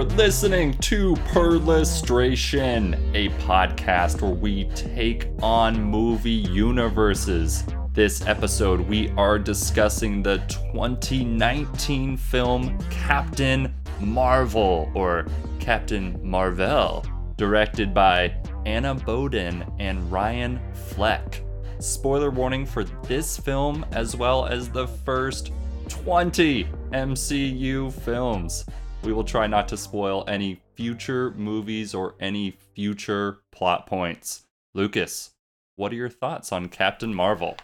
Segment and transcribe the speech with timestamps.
[0.00, 7.64] Are listening to Perlustration, a podcast where we take on movie universes.
[7.92, 15.26] This episode, we are discussing the 2019 film Captain Marvel, or
[15.58, 17.04] Captain Marvel,
[17.36, 21.44] directed by Anna Boden and Ryan Fleck.
[21.78, 25.52] Spoiler warning for this film, as well as the first
[25.90, 28.64] 20 MCU films.
[29.02, 34.42] We will try not to spoil any future movies or any future plot points.
[34.74, 35.30] Lucas,
[35.76, 37.56] what are your thoughts on Captain Marvel?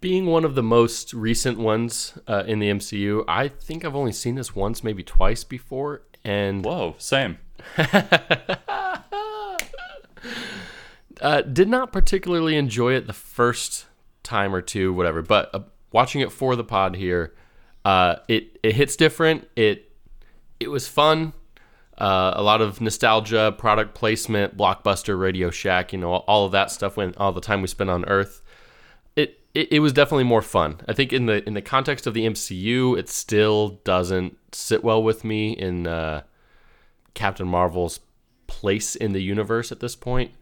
[0.00, 4.12] Being one of the most recent ones uh, in the MCU, I think I've only
[4.12, 6.02] seen this once, maybe twice before.
[6.22, 7.38] And Whoa, same.
[11.20, 13.86] uh, did not particularly enjoy it the first
[14.22, 15.20] time or two, whatever.
[15.20, 15.60] But uh,
[15.90, 17.34] watching it for the pod here,
[17.84, 19.48] uh, it it hits different.
[19.56, 19.90] It
[20.64, 21.32] it was fun.
[21.96, 26.72] Uh, a lot of nostalgia, product placement, blockbuster, Radio Shack, you know, all of that
[26.72, 26.96] stuff.
[26.96, 28.42] When all the time we spent on Earth,
[29.14, 30.80] it, it it was definitely more fun.
[30.88, 35.00] I think in the in the context of the MCU, it still doesn't sit well
[35.00, 36.22] with me in uh,
[37.14, 38.00] Captain Marvel's
[38.48, 40.32] place in the universe at this point.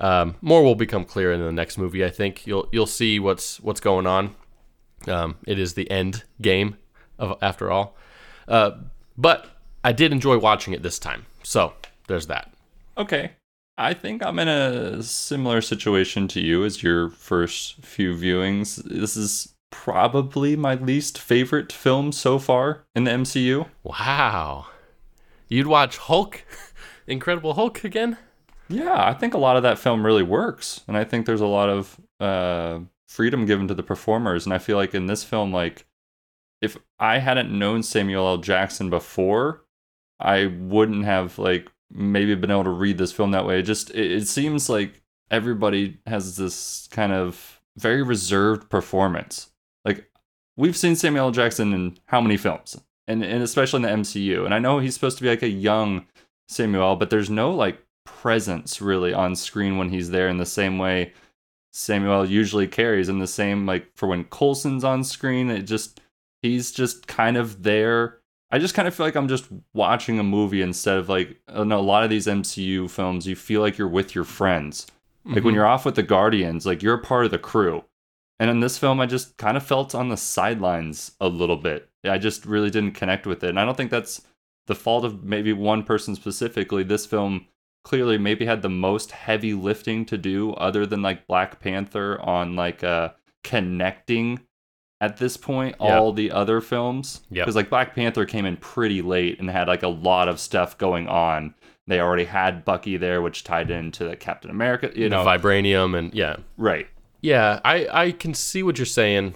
[0.00, 2.04] Um, more will become clear in the next movie.
[2.04, 4.34] I think you'll you'll see what's what's going on.
[5.06, 6.76] Um, it is the end game
[7.20, 7.96] of after all,
[8.48, 8.72] uh,
[9.16, 11.26] but I did enjoy watching it this time.
[11.42, 11.72] So
[12.06, 12.52] there's that.
[12.96, 13.32] Okay.
[13.76, 18.82] I think I'm in a similar situation to you as your first few viewings.
[18.82, 23.68] This is probably my least favorite film so far in the MCU.
[23.84, 24.66] Wow,
[25.48, 26.42] you'd watch Hulk,
[27.06, 28.18] Incredible Hulk again?
[28.68, 31.46] Yeah, I think a lot of that film really works, and I think there's a
[31.46, 34.44] lot of uh, freedom given to the performers.
[34.44, 35.86] And I feel like in this film, like
[36.60, 38.38] if I hadn't known Samuel L.
[38.38, 39.62] Jackson before,
[40.20, 43.60] I wouldn't have like maybe been able to read this film that way.
[43.60, 49.50] It just it, it seems like everybody has this kind of very reserved performance.
[49.84, 50.10] Like
[50.56, 51.30] we've seen Samuel L.
[51.30, 52.76] Jackson in how many films,
[53.06, 54.44] and and especially in the MCU.
[54.44, 56.06] And I know he's supposed to be like a young
[56.48, 60.78] Samuel, but there's no like presence really on screen when he's there in the same
[60.78, 61.12] way
[61.72, 63.08] Samuel usually carries.
[63.08, 66.00] In the same like for when Coulson's on screen, it just
[66.42, 68.17] he's just kind of there.
[68.50, 71.70] I just kind of feel like I'm just watching a movie instead of like in
[71.72, 74.86] a lot of these MCU films, you feel like you're with your friends.
[75.24, 75.56] Like when Mhm.
[75.56, 77.84] you're off with the Guardians, like you're a part of the crew.
[78.40, 81.90] And in this film, I just kind of felt on the sidelines a little bit.
[82.04, 83.50] I just really didn't connect with it.
[83.50, 84.22] And I don't think that's
[84.66, 86.82] the fault of maybe one person specifically.
[86.84, 87.46] This film
[87.84, 92.54] clearly maybe had the most heavy lifting to do other than like Black Panther on
[92.56, 93.10] like uh
[93.44, 94.40] connecting
[95.00, 95.98] at this point Yeah.
[95.98, 99.82] all the other films because like Black Panther came in pretty late and had like
[99.82, 101.54] a lot of stuff going on.
[101.86, 104.90] They already had Bucky there, which tied into the Captain America.
[104.94, 106.86] You the know, vibranium and yeah, right?
[107.22, 107.60] yeah.
[107.64, 109.34] I I can see what you're saying.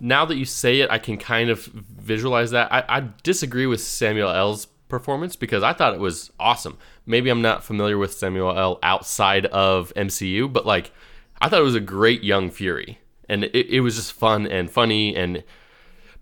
[0.00, 2.72] Now that you say it, I can kind of visualize that.
[2.72, 6.76] I, I disagree with Samuel L's performance because I thought it was awesome.
[7.06, 10.90] Maybe I'm not familiar with Samuel L outside of MCU, but like
[11.40, 14.70] I thought it was a great young Fury, and it, it was just fun and
[14.70, 15.44] funny and.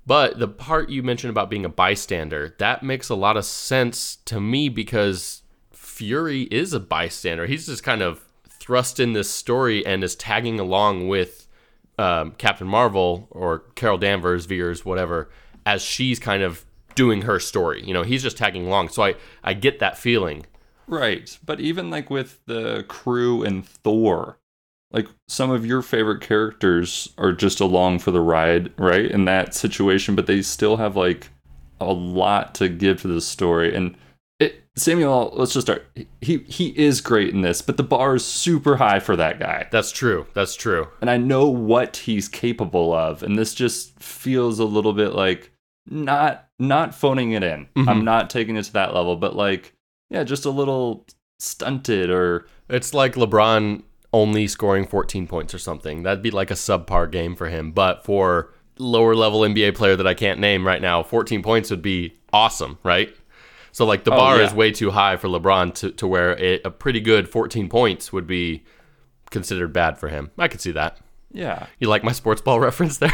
[0.06, 4.16] But the part you mentioned about being a bystander, that makes a lot of sense
[4.26, 5.40] to me because
[5.72, 7.46] Fury is a bystander.
[7.46, 11.46] He's just kind of thrust in this story and is tagging along with
[11.98, 15.30] um, Captain Marvel or Carol Danvers, Veers, whatever,
[15.64, 17.82] as she's kind of doing her story.
[17.84, 18.88] You know, he's just tagging along.
[18.90, 20.46] So I, I get that feeling.
[20.86, 21.38] Right.
[21.44, 24.38] But even like with the crew and Thor,
[24.94, 29.10] like some of your favorite characters are just along for the ride, right?
[29.10, 31.28] In that situation, but they still have like
[31.80, 33.74] a lot to give to the story.
[33.74, 33.96] And
[34.38, 35.84] it, Samuel, let's just start.
[36.20, 39.66] He he is great in this, but the bar is super high for that guy.
[39.72, 40.26] That's true.
[40.32, 40.86] That's true.
[41.00, 45.50] And I know what he's capable of, and this just feels a little bit like
[45.90, 47.66] not not phoning it in.
[47.76, 47.88] Mhm.
[47.88, 49.74] I'm not taking it to that level, but like
[50.08, 51.04] yeah, just a little
[51.40, 53.82] stunted or It's like LeBron
[54.14, 56.04] only scoring 14 points or something.
[56.04, 57.72] That'd be like a subpar game for him.
[57.72, 61.82] But for lower level NBA player that I can't name right now, 14 points would
[61.82, 63.14] be awesome, right?
[63.72, 64.46] So like the Oh, bar yeah.
[64.46, 68.12] is way too high for LeBron to, to where it, a pretty good 14 points
[68.12, 68.62] would be
[69.30, 70.30] considered bad for him.
[70.38, 70.98] I could see that.
[71.32, 71.66] yeah.
[71.80, 73.12] You like my sports ball reference there?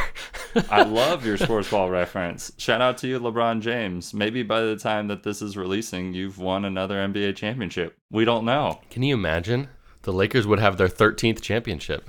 [0.71, 2.53] I love your sports ball reference.
[2.59, 4.13] Shout out to you, LeBron James.
[4.13, 7.97] Maybe by the time that this is releasing, you've won another NBA championship.
[8.11, 8.81] We don't know.
[8.91, 9.69] Can you imagine?
[10.03, 12.09] The Lakers would have their 13th championship.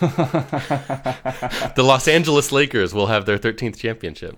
[0.00, 4.36] the Los Angeles Lakers will have their 13th championship.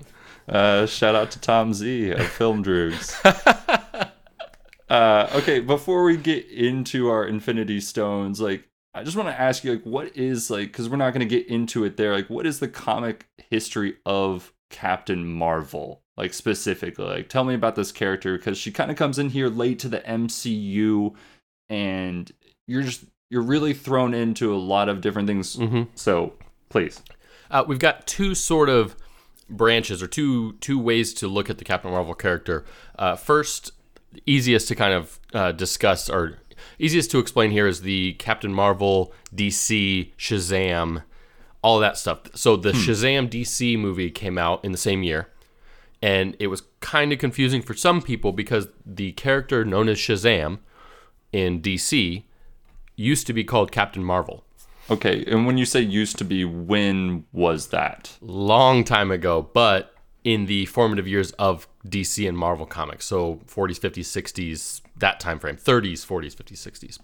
[0.48, 3.14] Uh, shout out to Tom Z of Film Droogs.
[4.90, 9.64] uh, okay, before we get into our Infinity Stones, like I just want to ask
[9.64, 12.12] you, like, what is like, because we're not going to get into it there.
[12.12, 16.02] Like, what is the comic history of Captain Marvel?
[16.16, 19.48] Like specifically, like tell me about this character because she kind of comes in here
[19.48, 21.14] late to the MCU,
[21.70, 22.30] and
[22.72, 25.56] you're just you're really thrown into a lot of different things.
[25.56, 25.88] Mhm.
[25.94, 26.34] So
[26.68, 27.02] please,
[27.50, 28.96] Uh, we've got two sort of
[29.48, 32.64] branches or two two ways to look at the Captain Marvel character.
[32.98, 33.72] Uh, first,
[34.26, 36.38] easiest to kind of uh, discuss or
[36.78, 41.02] easiest to explain here is the Captain Marvel, DC, Shazam,
[41.62, 42.20] all that stuff.
[42.34, 45.28] So the Shazam DC movie came out in the same year,
[46.00, 50.58] and it was kind of confusing for some people because the character known as Shazam
[51.32, 52.24] in DC
[53.02, 54.44] used to be called Captain Marvel.
[54.90, 55.24] okay.
[55.26, 58.16] And when you say used to be, when was that?
[58.20, 59.94] long time ago, but
[60.24, 63.04] in the formative years of DC and Marvel comics.
[63.06, 66.98] So 40s, 50s, 60s, that time frame, 30s, 40s, 50s, 60s.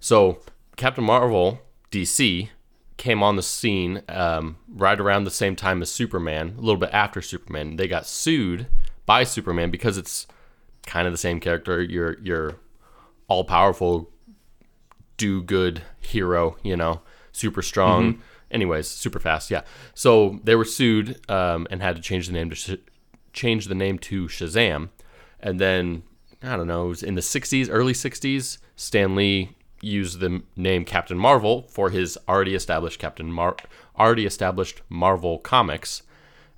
[0.00, 0.40] So
[0.76, 1.60] Captain Marvel,
[1.90, 2.48] DC,
[2.96, 6.90] came on the scene um, right around the same time as Superman, a little bit
[6.92, 7.76] after Superman.
[7.76, 8.68] They got sued
[9.06, 10.26] by Superman because it's
[10.86, 11.82] kind of the same character.
[11.82, 12.56] You're you're
[13.28, 14.10] all powerful,
[15.22, 18.20] do good hero, you know, super strong.
[18.50, 19.62] Anyways, super fast, yeah.
[19.94, 22.82] So they were sued um, and had to change the name to Sh-
[23.32, 24.88] change the name to Shazam,
[25.38, 26.02] and then
[26.42, 30.84] I don't know, it was in the '60s, early '60s, Stan Lee used the name
[30.84, 33.56] Captain Marvel for his already established Captain Mar
[33.96, 36.02] already established Marvel comics,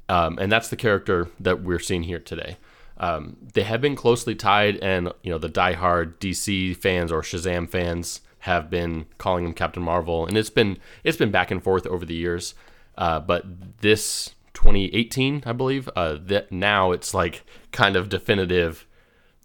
[0.09, 2.57] um, and that's the character that we're seeing here today.
[2.97, 7.69] Um, they have been closely tied, and you know the diehard DC fans or Shazam
[7.69, 11.87] fans have been calling him Captain Marvel, and it's been it's been back and forth
[11.87, 12.55] over the years.
[12.97, 18.87] Uh, but this 2018, I believe, uh, that now it's like kind of definitive.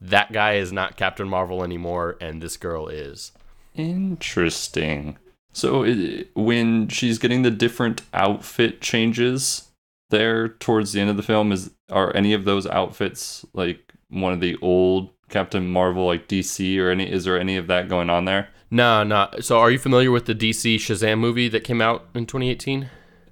[0.02, 3.32] That guy is not Captain Marvel anymore, and this girl is.
[3.74, 5.18] Interesting.
[5.54, 9.72] So i when she's getting the different outfit changes
[10.10, 14.34] there towards the end of the film, is are any of those outfits like one
[14.34, 17.10] of the old Captain Marvel, like DC, or any?
[17.10, 18.50] Is there any of that going on there?
[18.72, 19.30] No, no.
[19.42, 22.90] So, are you familiar with the DC Shazam movie that came out in 2018?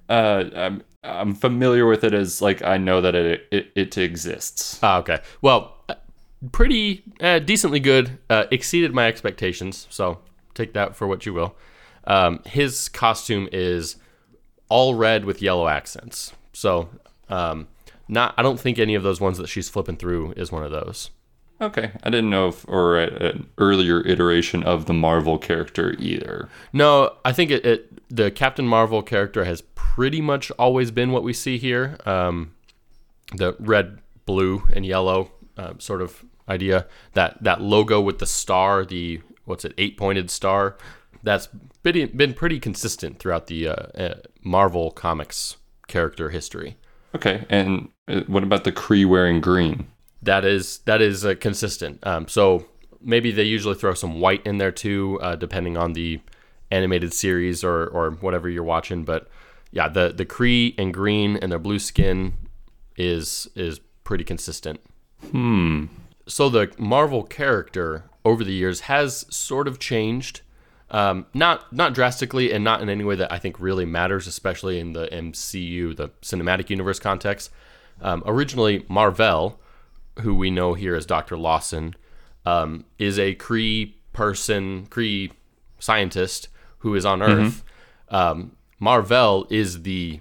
[0.08, 4.80] Uh, I'm I'm familiar with it as like I know that it it, it exists.
[4.82, 5.20] Ah, okay.
[5.40, 5.94] Well, uh,
[6.52, 8.18] pretty uh, decently good.
[8.28, 9.86] Uh, exceeded my expectations.
[9.90, 10.18] So
[10.54, 11.56] take that for what you will.
[12.04, 13.96] Um, his costume is
[14.68, 16.32] all red with yellow accents.
[16.52, 16.88] So
[17.28, 17.68] um,
[18.08, 18.34] not.
[18.36, 21.10] I don't think any of those ones that she's flipping through is one of those.
[21.60, 26.48] Okay, I didn't know if or a- an earlier iteration of the Marvel character either.
[26.72, 31.24] No, I think it, it the Captain Marvel character has pretty much always been what
[31.24, 31.96] we see here.
[32.06, 32.52] Um,
[33.34, 36.86] the red, blue, and yellow uh, sort of idea.
[37.14, 40.76] That that logo with the star, the what's it, eight pointed star.
[41.24, 41.48] That's
[41.82, 44.14] been been pretty consistent throughout the uh, uh,
[44.44, 45.56] Marvel comics
[45.88, 46.76] character history.
[47.16, 49.88] Okay, and uh, what about the Kree wearing green?
[50.22, 52.04] That is that is uh, consistent.
[52.06, 52.66] Um, so
[53.00, 56.20] maybe they usually throw some white in there too, uh, depending on the
[56.70, 59.04] animated series or or whatever you're watching.
[59.04, 59.28] But
[59.70, 62.34] yeah, the the Kree and green and their blue skin
[62.96, 64.80] is is pretty consistent.
[65.30, 65.86] Hmm.
[66.26, 70.42] So the Marvel character over the years has sort of changed.
[70.90, 74.80] Um, not not drastically and not in any way that I think really matters, especially
[74.80, 77.50] in the MCU, the cinematic universe context.
[78.00, 79.58] Um, originally, Mar-Vell,
[80.20, 81.36] who we know here as Dr.
[81.36, 81.94] Lawson,
[82.44, 85.30] um, is a Kree person, Kree
[85.78, 86.48] scientist
[86.78, 87.64] who is on Earth.
[88.08, 90.20] Um, Mar-Vell is the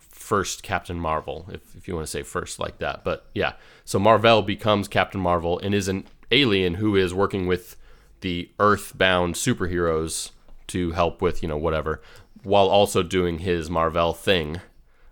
[0.00, 3.04] first Captain Marvel, if, if you want to say first like that.
[3.04, 3.52] But yeah,
[3.84, 7.76] so Mar-Vell becomes Captain Marvel and is an alien who is working with
[8.20, 10.32] the Earthbound superheroes
[10.68, 12.02] to help with you know whatever,
[12.42, 14.60] while also doing his Marvel thing.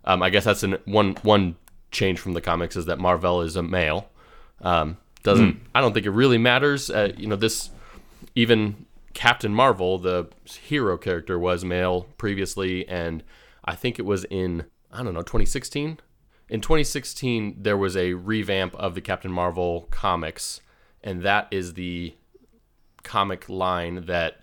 [0.04, 1.56] Um, I guess that's an one one
[1.90, 4.10] change from the comics is that Mar-Vell is a male.
[4.60, 6.90] Um, doesn't I don't think it really matters.
[6.90, 7.70] Uh, you know this
[8.34, 13.22] even Captain Marvel, the hero character, was male previously, and
[13.64, 15.98] I think it was in I don't know 2016.
[16.48, 20.60] In 2016, there was a revamp of the Captain Marvel comics,
[21.02, 22.14] and that is the
[23.02, 24.42] comic line that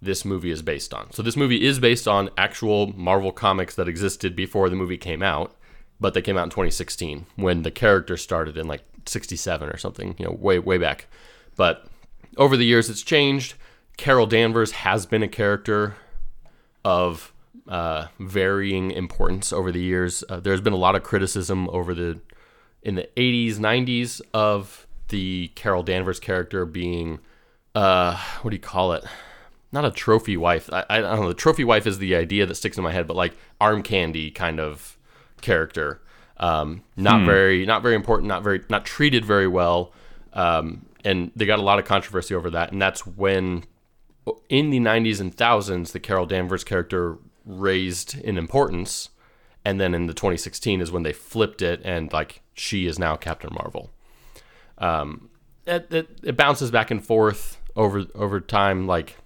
[0.00, 1.10] this movie is based on.
[1.12, 5.22] So this movie is based on actual Marvel comics that existed before the movie came
[5.22, 5.56] out,
[6.00, 10.14] but they came out in 2016 when the character started in like 67 or something,
[10.18, 11.06] you know, way way back.
[11.56, 11.86] But
[12.36, 13.54] over the years it's changed.
[13.96, 15.96] Carol Danvers has been a character
[16.84, 17.32] of
[17.68, 20.24] uh, varying importance over the years.
[20.28, 22.20] Uh, there's been a lot of criticism over the
[22.82, 27.20] in the 80s, 90s of the Carol Danvers character being,
[27.74, 29.04] uh, what do you call it?
[29.70, 30.68] Not a trophy wife.
[30.72, 31.28] I, I don't know.
[31.28, 34.30] The trophy wife is the idea that sticks in my head, but like arm candy
[34.30, 34.98] kind of
[35.40, 36.02] character.
[36.38, 38.28] Um, not very, not very important.
[38.28, 39.92] Not very, not treated very well.
[40.32, 42.72] Um, and they got a lot of controversy over that.
[42.72, 43.64] And that's when,
[44.48, 49.10] in the 90s and thousands, the Carol Danvers character raised in importance.
[49.64, 53.16] And then in the 2016 is when they flipped it, and like she is now
[53.16, 53.90] Captain Marvel.
[54.78, 55.30] Um,
[55.66, 58.88] it, it, it bounces back and forth over over time.
[58.88, 59.16] Like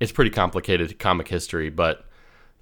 [0.00, 2.06] it's pretty complicated comic history, but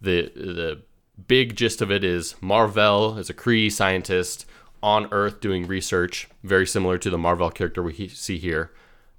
[0.00, 0.82] the the
[1.28, 4.47] big gist of it is Mar-Vell is a Kree scientist
[4.83, 8.71] on Earth doing research, very similar to the Mar-Vell character we he- see here.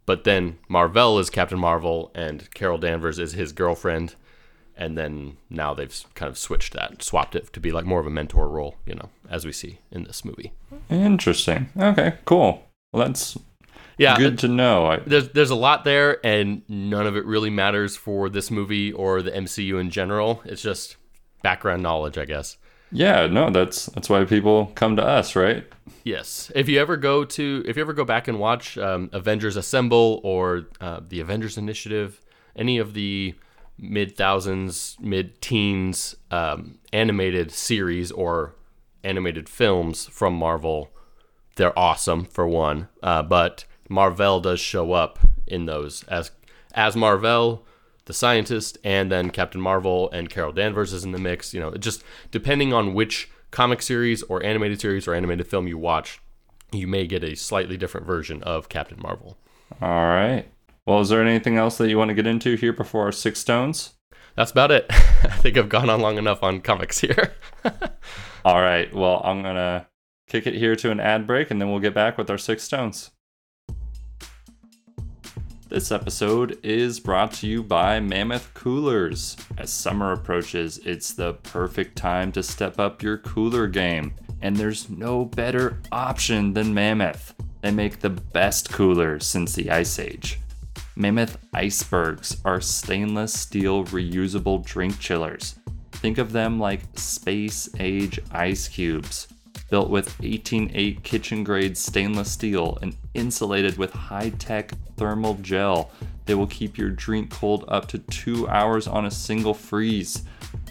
[0.06, 4.16] But then Mar-Vell is Captain Marvel, and Carol Danvers is his girlfriend.
[4.78, 8.06] And then now they've kind of switched that, swapped it to be like more of
[8.06, 10.52] a mentor role, you know, as we see in this movie.
[10.90, 11.70] Interesting.
[11.80, 12.62] Okay, cool.
[12.92, 13.38] Well, that's
[13.98, 14.86] Yeah, good uh, to know.
[14.86, 18.92] I, there's there's a lot there, and none of it really matters for this movie
[18.92, 20.42] or the MCU in general.
[20.46, 20.98] It's just
[21.46, 22.58] background knowledge, I guess.
[22.92, 25.64] yeah, no, that's that's why people come to us, right?
[26.04, 26.52] Yes.
[26.56, 30.22] If you ever go to, if you ever go back and watch um, Avengers Assemble
[30.24, 32.20] or uh, the Avengers Initiative,
[32.56, 33.36] any of the
[33.78, 38.56] mid thousands, mid teens um, animated series or
[39.04, 40.90] animated films from Marvel,
[41.58, 42.88] they're awesome for one.
[43.04, 46.32] Uh, but Mar-Vell does show up in those as
[46.74, 47.64] as Mar-Vell,
[48.06, 51.54] the scientist, and then Captain Marvel and Carol Danvers is in the mix.
[51.54, 55.78] You know, just depending on which comic series or animated series or animated film you
[55.78, 56.20] watch,
[56.72, 59.38] you may get a slightly different version of Captain Marvel.
[59.82, 60.46] All right.
[60.86, 63.40] Well, is there anything else that you want to get into here before our six
[63.40, 63.94] stones?
[64.36, 64.86] That's about it.
[64.90, 67.34] I think I've gone on long enough on comics here.
[68.46, 68.94] All right.
[68.94, 69.88] Well, I'm gonna
[70.28, 72.64] kick it here to an ad break, and then we'll get back with our six
[72.64, 73.12] stones.
[75.68, 79.36] This episode is brought to you by Mammoth Coolers.
[79.58, 84.92] As summer approaches, it's the perfect time to step up your cooler game, and there's
[84.92, 87.34] no better option than Mammoth.
[87.62, 90.40] They make the best coolers since the Ice Age.
[90.96, 95.56] Mammoth icebergs are stainless steel reusable drink chillers.
[95.94, 99.28] Think of them like space age ice cubes,
[99.70, 105.92] built with 18.8 kitchen grade stainless steel and insulated with high tech thermal gel.
[106.26, 110.24] They will keep your drink cold up to two hours on a single freeze.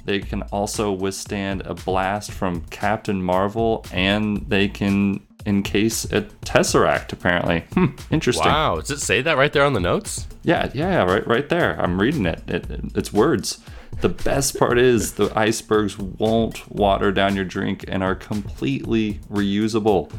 [0.04, 7.12] They can also withstand a blast from Captain Marvel and they can encase a Tesseract,
[7.12, 7.64] apparently.
[7.74, 8.46] Hmm, interesting.
[8.46, 10.26] wow, does it say that right there on the notes?
[10.42, 11.80] Yeah, yeah, right, right there.
[11.80, 12.42] I'm reading it.
[12.48, 12.66] it.
[12.94, 13.60] It's words.
[14.00, 20.12] The best part is the icebergs won't water down your drink and are completely reusable.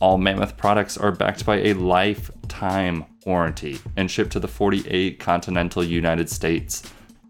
[0.00, 5.82] All Mammoth products are backed by a lifetime warranty and shipped to the 48 continental
[5.82, 6.82] United States.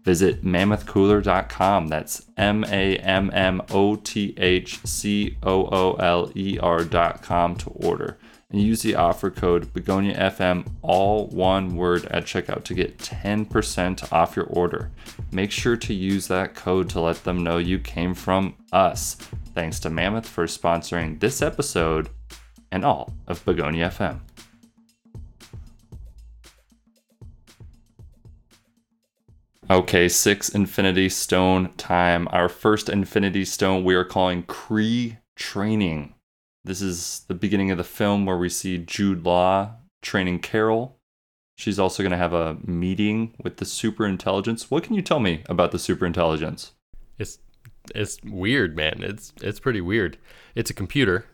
[0.03, 1.87] Visit mammothcooler.com.
[1.87, 7.69] That's M A M M O T H C O O L E R.com to
[7.71, 8.17] order.
[8.51, 14.35] And use the offer code BegoniaFM, all one word at checkout to get 10% off
[14.35, 14.91] your order.
[15.31, 19.15] Make sure to use that code to let them know you came from us.
[19.53, 22.09] Thanks to Mammoth for sponsoring this episode
[22.71, 24.19] and all of Begonia FM.
[29.67, 32.27] Okay, six Infinity Stone time.
[32.31, 36.13] Our first Infinity Stone we are calling Kree Training.
[36.63, 40.94] This is the beginning of the film where we see Jude Law training Carol.
[41.55, 44.69] She's also going to have a meeting with the super intelligence.
[44.69, 46.73] What can you tell me about the super intelligence?
[47.17, 47.39] It's
[47.93, 49.01] it's weird, man.
[49.01, 50.17] It's it's pretty weird.
[50.53, 51.25] It's a computer.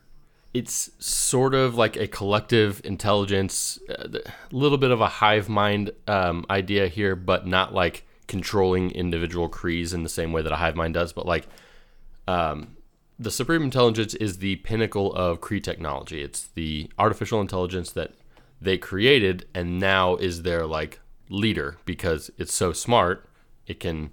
[0.54, 4.20] It's sort of like a collective intelligence, a
[4.52, 9.94] little bit of a hive mind um, idea here, but not like controlling individual Krees
[9.94, 11.14] in the same way that a hive mind does.
[11.14, 11.48] But like,
[12.28, 12.76] um,
[13.18, 16.22] the supreme intelligence is the pinnacle of Kree technology.
[16.22, 18.14] It's the artificial intelligence that
[18.62, 21.00] they created, and now is their like
[21.30, 23.28] leader because it's so smart.
[23.68, 24.12] It can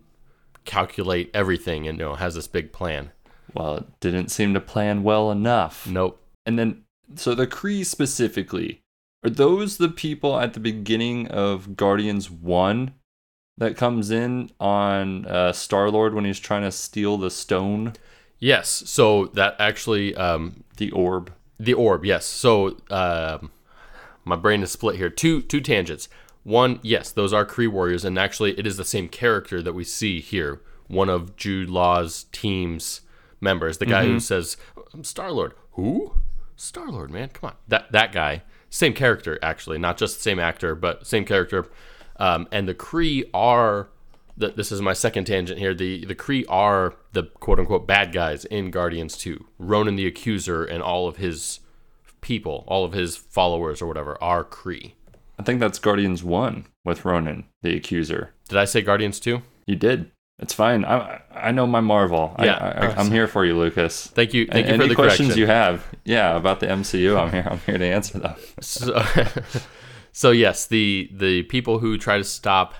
[0.64, 3.12] calculate everything and you know has this big plan.
[3.54, 5.86] Well, it didn't seem to plan well enough.
[5.86, 6.22] Nope.
[6.44, 8.80] And then, so the Kree specifically,
[9.24, 12.92] are those the people at the beginning of Guardians 1
[13.56, 17.94] that comes in on uh, Star Lord when he's trying to steal the stone,
[18.38, 18.84] Yes.
[18.86, 21.32] So that actually um, the orb?
[21.58, 22.04] the orb.
[22.04, 22.24] Yes.
[22.24, 23.50] So um,
[24.28, 25.10] my brain is split here.
[25.10, 26.08] Two two tangents.
[26.44, 29.84] One, yes, those are Kree warriors, and actually, it is the same character that we
[29.84, 30.62] see here.
[30.86, 33.02] One of Jude Law's team's
[33.40, 34.56] members, the guy who says,
[34.94, 36.14] "I'm "Star Lord." Who?
[36.56, 37.56] Star Lord, man, come on.
[37.68, 41.66] That that guy, same character actually, not just the same actor, but same character.
[42.16, 43.88] Um, and the Kree are.
[44.36, 45.74] The, this is my second tangent here.
[45.74, 49.44] The the Kree are the quote unquote bad guys in Guardians 2.
[49.58, 51.60] Ronan the Accuser and all of his
[52.28, 54.92] people, all of his followers or whatever, are Kree.
[55.38, 58.34] I think that's Guardians 1 with Ronan, the accuser.
[58.50, 59.40] Did I say Guardians 2?
[59.64, 60.10] You did.
[60.38, 60.84] It's fine.
[60.84, 62.36] I I know my Marvel.
[62.38, 62.56] Yeah.
[62.56, 64.08] I, I, I'm here for you, Lucas.
[64.08, 64.46] Thank you.
[64.46, 65.40] Thank you Any for the questions correction.
[65.40, 67.46] you have, yeah, about the MCU, I'm here.
[67.50, 68.36] I'm here to answer them.
[68.60, 69.02] so,
[70.12, 72.74] so yes, the the people who try to stop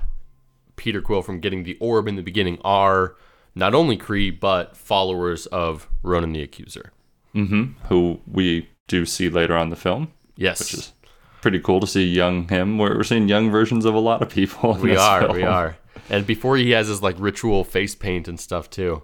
[0.77, 3.17] Peter Quill from getting the orb in the beginning are
[3.55, 6.93] not only Kree but followers of Ronan the Accuser.
[7.35, 7.87] Mm-hmm.
[7.89, 10.93] Who we do see later on the film, Yes, which is
[11.41, 12.79] pretty cool to see young him.
[12.79, 14.75] We're, we're seeing young versions of a lot of people.
[14.75, 15.37] We are, film.
[15.37, 15.77] we are.
[16.11, 19.03] And before he has his like ritual face paint and stuff too.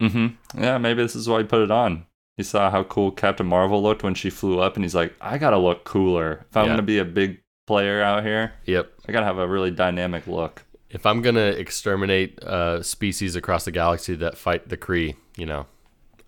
[0.00, 2.06] Yeah, maybe this is why he put it on.
[2.36, 5.38] He saw how cool Captain Marvel looked when she flew up, and he's like, I
[5.38, 6.44] gotta look cooler.
[6.50, 6.72] If I'm Yeah.
[6.72, 8.92] gonna be a big player out here, Yep.
[9.08, 10.64] I gotta have a really dynamic look.
[10.90, 15.66] If I'm gonna exterminate uh, species across the galaxy that fight the Kree, you know,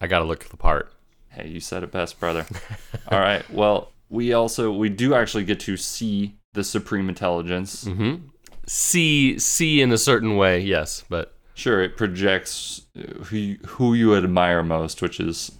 [0.00, 0.92] I gotta look the part.
[1.36, 2.46] Hey, you said it best, brother.
[3.08, 3.48] All right.
[3.50, 7.84] Well, we also we do actually get to see the Supreme Intelligence.
[7.84, 8.28] Mm-hmm.
[8.66, 13.94] See, see in a certain way, yes, but Sure, it projects uh, who you, who
[13.94, 15.52] you admire most, which is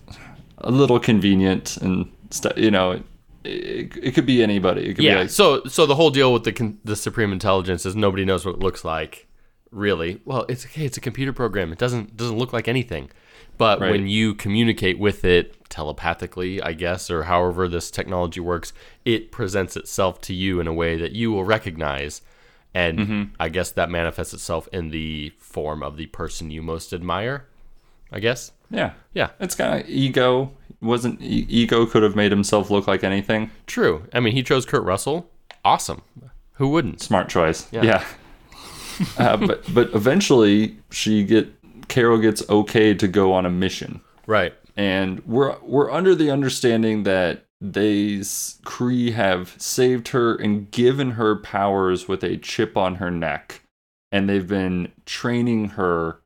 [0.59, 3.03] a little convenient and st- you know, it,
[3.45, 4.91] it, it could be anybody.
[4.91, 5.15] It could yeah.
[5.15, 8.27] be like so, so the whole deal with the con- the supreme intelligence is nobody
[8.27, 9.27] knows what it looks like,
[9.71, 10.21] really.
[10.27, 10.85] Well, it's okay.
[10.85, 11.73] It's a computer program.
[11.73, 13.11] It doesn't doesn't look like anything.
[13.59, 13.91] But Right.
[13.91, 18.73] when you communicate with it telepathically, I guess, or however this technology works,
[19.05, 22.23] it presents itself to you in a way that you will recognize.
[22.75, 23.23] And Mm-hmm.
[23.41, 27.47] I guess that manifests itself in the form of the person you most admire.
[28.13, 28.53] I guess.
[28.71, 28.93] yeah.
[29.15, 29.31] Yeah.
[29.41, 30.53] It's kind of ego.
[30.81, 33.51] Wasn't e- Ego could have made himself look like anything.
[33.67, 34.05] True.
[34.13, 35.31] I mean, he chose Kurt Russell.
[35.65, 36.03] Awesome.
[36.55, 37.01] Who wouldn't?
[37.01, 37.67] Smart choice.
[37.73, 37.83] Yeah.
[37.85, 38.05] Yeah.
[39.19, 41.49] uh, but but eventually she get
[41.89, 44.01] Carol gets okay to go on a mission.
[44.27, 44.55] Right.
[44.77, 51.37] and we're we're under the understanding that these Kree have saved her and given her
[51.37, 53.63] powers with a chip on her neck,
[54.13, 56.19] and they've been training her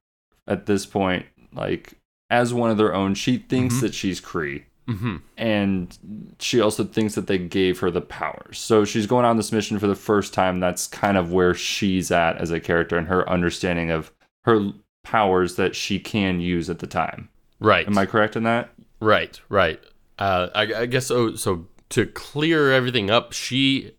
[0.49, 1.93] at this point, like
[2.31, 3.15] as one of their own.
[3.15, 5.17] She thinks that she's Kree, Mm-hmm.
[5.37, 8.59] and she also thinks that they gave her the powers.
[8.59, 10.59] So she's going on this mission for the first time.
[10.59, 14.11] That's kind of where she's at as a character and her understanding of
[14.47, 14.73] her
[15.11, 17.29] powers that she can use at the time.
[17.59, 17.85] Right.
[17.85, 18.71] Am I correct in that?
[19.01, 19.81] Right, right.
[20.21, 21.35] Uh, I, I guess so.
[21.35, 23.93] So to clear everything up, she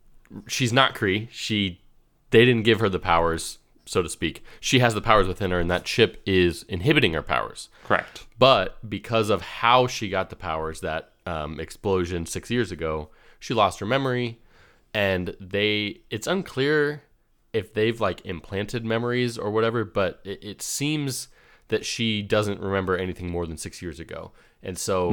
[0.48, 1.28] she's not Kree.
[1.30, 1.82] She
[2.30, 4.42] they didn't give her the powers, so to speak.
[4.62, 7.68] She has the powers within her, and that chip is inhibiting her powers.
[7.84, 8.26] Correct.
[8.40, 13.54] But because of how she got the powers, that um, explosion six years ago, she
[13.54, 14.40] lost her memory,
[14.94, 17.04] and they it's unclear
[17.54, 19.84] if they've like implanted memories or whatever.
[19.84, 21.28] But it, it seems
[21.70, 25.12] that she doesn't remember anything more than six years ago, and so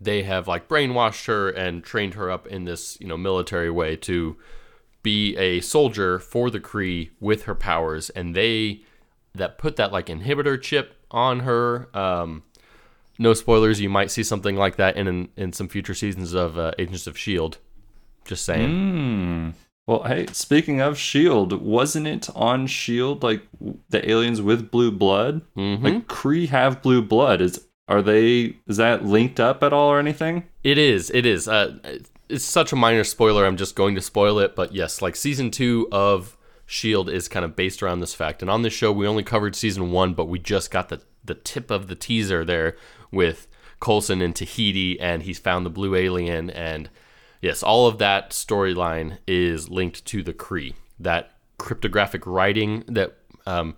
[0.00, 3.96] they have like brainwashed her and trained her up in this you know military way
[3.96, 4.36] to
[5.02, 8.82] be a soldier for the Kree with her powers, and they
[9.34, 11.88] that put that like inhibitor chip on her.
[11.96, 12.44] Um,
[13.18, 13.80] no spoilers.
[13.80, 17.18] You might see something like that in in some future seasons of uh, Agents of
[17.18, 17.58] Shield.
[18.24, 18.70] Just saying.
[18.70, 19.50] Hmm.
[19.86, 23.42] Well, hey, speaking of Shield, wasn't it on Shield like
[23.88, 25.42] the aliens with blue blood?
[25.56, 25.82] Mhm.
[25.82, 27.40] Like Kree have blue blood.
[27.40, 28.56] Is are they?
[28.68, 30.44] Is that linked up at all or anything?
[30.62, 31.10] It is.
[31.10, 31.48] It is.
[31.48, 31.78] Uh,
[32.28, 33.44] it's such a minor spoiler.
[33.44, 34.54] I'm just going to spoil it.
[34.54, 38.40] But yes, like season two of Shield is kind of based around this fact.
[38.40, 41.34] And on this show, we only covered season one, but we just got the the
[41.34, 42.76] tip of the teaser there
[43.10, 43.48] with
[43.80, 46.50] Coulson in Tahiti, and he's found the blue alien.
[46.50, 46.88] And
[47.42, 50.72] yes, all of that storyline is linked to the Kree.
[50.98, 53.76] That cryptographic writing that um,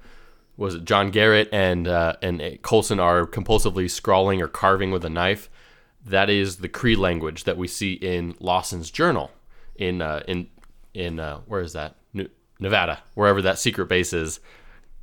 [0.56, 5.10] was it John Garrett and uh, and Coulson are compulsively scrawling or carving with a
[5.10, 5.50] knife.
[6.06, 9.32] That is the Kree language that we see in Lawson's journal
[9.74, 10.48] in uh, in
[10.92, 11.96] in uh, where is that
[12.60, 14.40] Nevada, wherever that secret base is.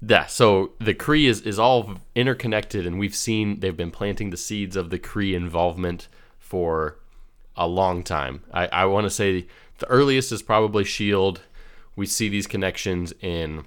[0.01, 4.37] Yeah, so the Kree is, is all interconnected, and we've seen they've been planting the
[4.37, 6.07] seeds of the Kree involvement
[6.39, 6.97] for
[7.55, 8.43] a long time.
[8.53, 9.47] I, I want to say
[9.79, 11.41] the earliest is probably Shield.
[11.95, 13.65] We see these connections in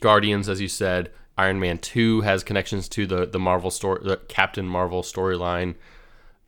[0.00, 1.10] Guardians, as you said.
[1.36, 5.74] Iron Man Two has connections to the the Marvel story, the Captain Marvel storyline.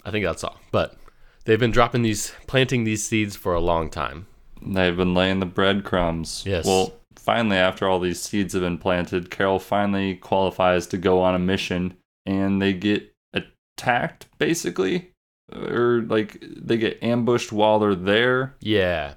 [0.04, 0.60] I think that's all.
[0.70, 0.96] But
[1.44, 4.26] they've been dropping these, planting these seeds for a long time.
[4.60, 6.44] They've been laying the breadcrumbs.
[6.46, 6.66] Yes.
[6.66, 11.34] Well, finally, after all these seeds have been planted, Carol finally qualifies to go on
[11.34, 15.13] a mission, and they get attacked basically
[15.52, 18.54] or like they get ambushed while they're there.
[18.61, 19.14] Yeah.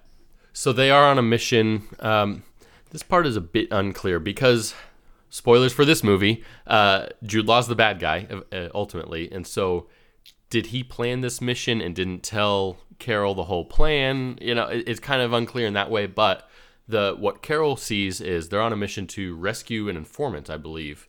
[0.53, 1.83] So they are on a mission.
[1.99, 2.43] Um,
[2.91, 4.73] this part is a bit unclear because,
[5.29, 9.87] spoilers for this movie, uh, Jude Law's the bad guy uh, ultimately, and so
[10.49, 14.37] did he plan this mission and didn't tell Carol the whole plan?
[14.41, 16.07] You know, it, it's kind of unclear in that way.
[16.07, 16.49] But
[16.87, 21.07] the what Carol sees is they're on a mission to rescue an informant, I believe,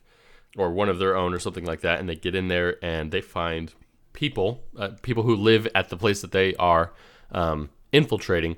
[0.57, 3.11] or one of their own or something like that, and they get in there and
[3.11, 3.73] they find
[4.19, 6.91] people, uh, people who live at the place that they are
[7.31, 8.57] um, infiltrating,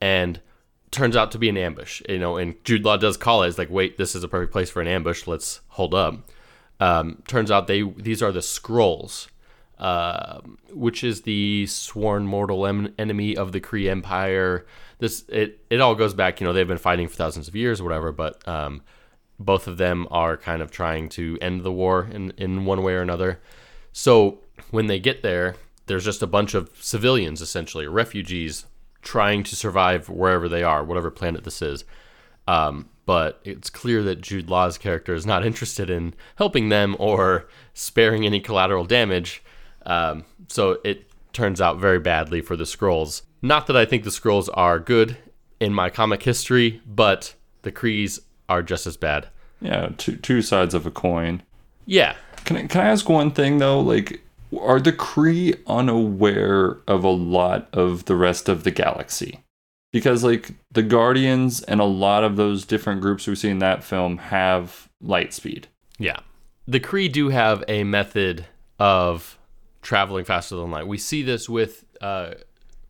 [0.00, 0.40] and
[0.90, 2.00] turns out to be an ambush.
[2.08, 3.48] You know, and Jude Law does call it.
[3.48, 5.26] It's like, wait, this is a perfect place for an ambush.
[5.26, 6.14] Let's hold up.
[6.80, 9.28] Um, turns out they these are the Skrulls,
[9.78, 10.40] uh,
[10.72, 14.64] which is the sworn mortal em- enemy of the Kree Empire.
[14.98, 16.40] This it it all goes back.
[16.40, 18.48] You know, they've been fighting for thousands of years or whatever, but.
[18.48, 18.80] Um,
[19.38, 22.92] both of them are kind of trying to end the war in, in one way
[22.94, 23.40] or another.
[23.92, 28.66] So when they get there, there's just a bunch of civilians, essentially, refugees,
[29.02, 31.84] trying to survive wherever they are, whatever planet this is.
[32.46, 37.48] Um, but it's clear that Jude Law's character is not interested in helping them or
[37.74, 39.42] sparing any collateral damage.
[39.84, 43.22] Um, so it turns out very badly for the Skrulls.
[43.40, 45.16] Not that I think the Skrulls are good
[45.58, 49.28] in my comic history, but the Krees are just as bad.
[49.60, 51.42] Yeah, two two sides of a coin.
[51.86, 52.16] Yeah.
[52.44, 53.80] Can I, can I ask one thing though?
[53.80, 54.20] Like,
[54.60, 59.40] are the Kree unaware of a lot of the rest of the galaxy?
[59.92, 63.84] Because like the Guardians and a lot of those different groups we see in that
[63.84, 65.68] film have light speed.
[65.98, 66.20] Yeah.
[66.66, 68.46] The Kree do have a method
[68.78, 69.38] of
[69.82, 70.86] traveling faster than light.
[70.86, 72.34] We see this with uh,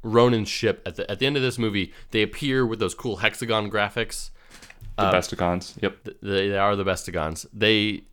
[0.03, 1.93] Ronan's ship at the at the end of this movie.
[2.13, 4.31] They appear with those cool hexagon graphics.
[4.97, 5.81] The Besticons.
[5.83, 6.05] Yep.
[6.05, 7.47] Th- They, they are the Bestigons.
[7.53, 8.05] They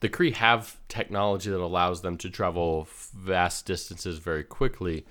[0.00, 5.04] the Kree have technology that allows them to travel vast distances very quickly.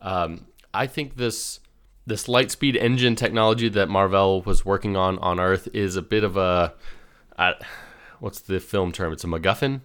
[0.00, 1.60] Um, I think this
[2.06, 6.24] this light speed engine technology that Mar-Vell was working on on Earth is a bit
[6.24, 6.74] of a
[7.38, 7.52] uh,
[8.20, 9.12] what's the film term?
[9.12, 9.80] It's a MacGuffin.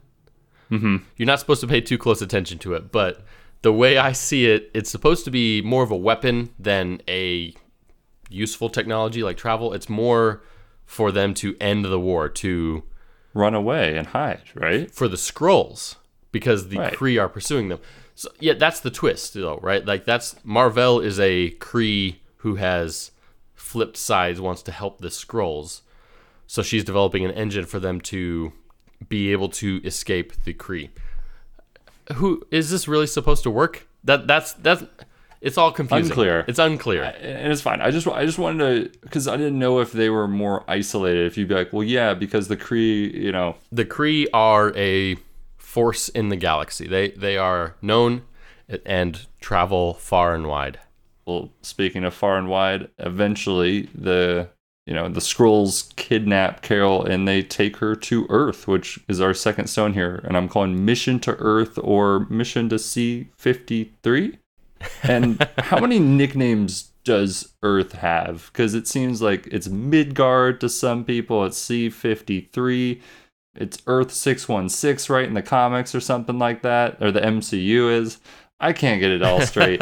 [0.72, 0.98] Mm-hmm.
[1.18, 3.24] You're not supposed to pay too close attention to it, but
[3.62, 7.54] the way I see it, it's supposed to be more of a weapon than a
[8.30, 9.74] useful technology like travel.
[9.74, 10.44] It's more
[10.86, 12.84] for them to end the war, to
[13.36, 14.90] Run away and hide, right?
[14.90, 15.98] for the Skrulls
[16.32, 16.94] because the Right.
[16.94, 17.80] Kree are pursuing them.
[18.16, 19.86] So yeah, that's the twist though, right?
[19.86, 23.12] Like that's Mar-Vell is a Kree who has
[23.54, 25.82] flipped sides, wants to help the Skrulls.
[26.48, 28.54] So she's developing an engine for them to
[29.10, 30.90] be able to escape the Kree.
[32.14, 33.88] Who is this really supposed to work?
[34.04, 34.84] That that's that's
[35.42, 36.12] it's all confusing.
[36.12, 36.46] Unclear.
[36.48, 37.04] It's unclear.
[37.04, 37.82] and it's fine.
[37.82, 41.28] I just I just wanted to because I didn't know if they were more isolated.
[41.28, 45.18] If you'd be like, well, yeah, because the Kree, you know, the Kree are a
[45.58, 46.88] force in the galaxy.
[46.88, 48.24] They they are known
[48.86, 50.80] and travel far and wide.
[51.26, 54.50] well, speaking of far and wide, eventually the
[54.86, 59.34] you know the Skrulls kidnap Carol and they take her to Earth, which is our
[59.34, 64.38] second stone here, and I'm calling Mission to Earth or Mission to C fifty three.
[65.04, 68.50] And how many nicknames does Earth have?
[68.52, 73.02] Because it seems like it's Midgard to some people, it's C fifty three.
[73.56, 78.20] It's Earth 616, right, in the comics or something like that, or the MCU is.
[78.60, 79.82] I can't get it all straight.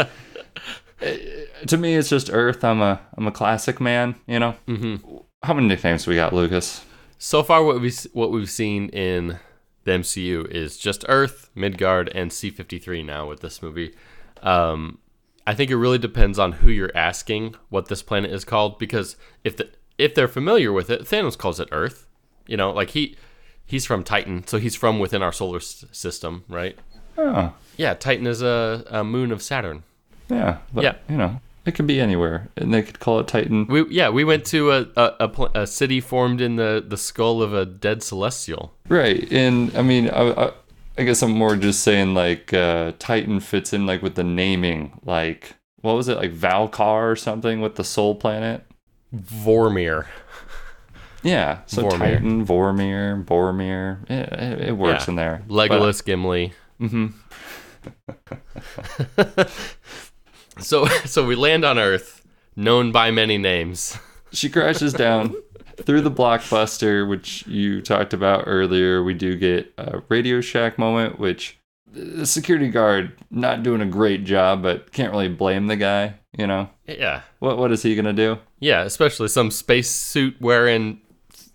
[1.68, 2.64] to me, it's just Earth.
[2.64, 4.56] I'm a I'm a classic man, you know.
[4.68, 5.18] Mm-hmm.
[5.44, 6.86] How many nicknames we got, Lucas?
[7.18, 9.40] So far, what we what we've seen in
[9.84, 13.04] the MCU is just Earth, Midgard, and C fifty three.
[13.04, 13.94] Now with this movie,
[14.44, 15.00] um,
[15.48, 18.78] I think it really depends on who you're asking what this planet is called.
[18.80, 22.08] Because if the if they're familiar with it, Thanos calls it Earth.
[22.48, 23.16] You know, like he
[23.66, 26.78] he's from Titan, so he's from within our solar s- system, right?
[27.18, 29.84] Oh, Yeah, Titan is a, a moon of Saturn.
[30.30, 30.96] yeah, but, Yeah.
[31.10, 33.68] You know, it could be anywhere, and they could call it Titan.
[33.68, 36.98] We yeah, we went to a a, a, pl- a city formed in the, the
[36.98, 38.74] skull of a dead celestial.
[38.90, 40.52] Right, and I mean, I, I,
[40.98, 45.00] I guess I'm more just saying like uh, Titan fits in like with the naming,
[45.04, 48.64] like what was it, like Valkar or something with the Soul Planet.
[49.16, 50.06] Vormir.
[51.24, 51.98] Yeah, so Vormir.
[51.98, 55.12] Titan, Vormir, Boromir, it, it, works Yeah.
[55.12, 55.44] in there.
[55.48, 56.54] Legolas, Gimli.
[56.80, 57.08] hmm
[60.60, 62.24] So so we land on Earth,
[62.56, 63.98] known by many names.
[64.32, 65.36] She crashes down
[65.78, 69.04] through the blockbuster, which you talked about earlier.
[69.04, 71.58] We do get a Radio Shack moment, which
[71.92, 76.16] the security guard not doing a great job, but can't really blame the guy.
[76.38, 77.22] You know Yeah.
[77.40, 77.58] what?
[77.60, 78.40] What is he gonna do?
[78.60, 81.02] Yeah, especially some spacesuit wearing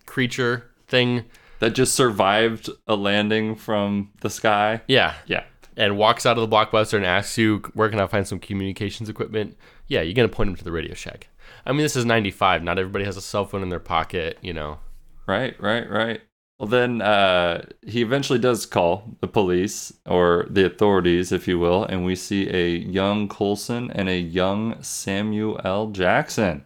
[0.06, 1.24] creature thing.
[1.60, 4.82] That just survived a landing from the sky.
[4.86, 5.14] Yeah.
[5.26, 5.42] Yeah,
[5.76, 9.08] and walks out of the blockbuster and asks you where can I find some communications
[9.08, 9.56] equipment,
[9.88, 11.26] yeah, you're gonna point him to the Radio Shack.
[11.66, 12.62] I mean, this is '95.
[12.62, 14.78] Not everybody has a cell phone in their pocket, you know.
[15.26, 16.20] Right, right, right.
[16.58, 21.84] Well, then uh, he eventually does call the police or the authorities, if you will,
[21.84, 25.88] and we see a young Coulson and a young Samuel L.
[25.90, 26.64] Jackson,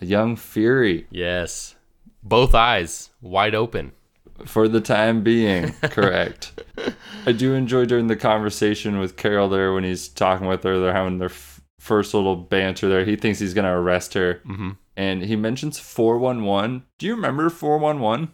[0.00, 1.74] a young Fury Yes,
[2.22, 3.92] both eyes wide open.
[4.46, 5.72] for the time being.
[5.82, 6.52] Correct.
[7.26, 10.78] I do enjoy during the conversation with Carol there when he's talking with her.
[10.78, 11.28] They're having their
[11.82, 13.04] first little banter there.
[13.04, 14.40] He thinks he's going to arrest her.
[14.46, 14.70] Mm-hmm.
[14.96, 16.84] And he mentions 411.
[16.98, 18.32] Do you remember 411?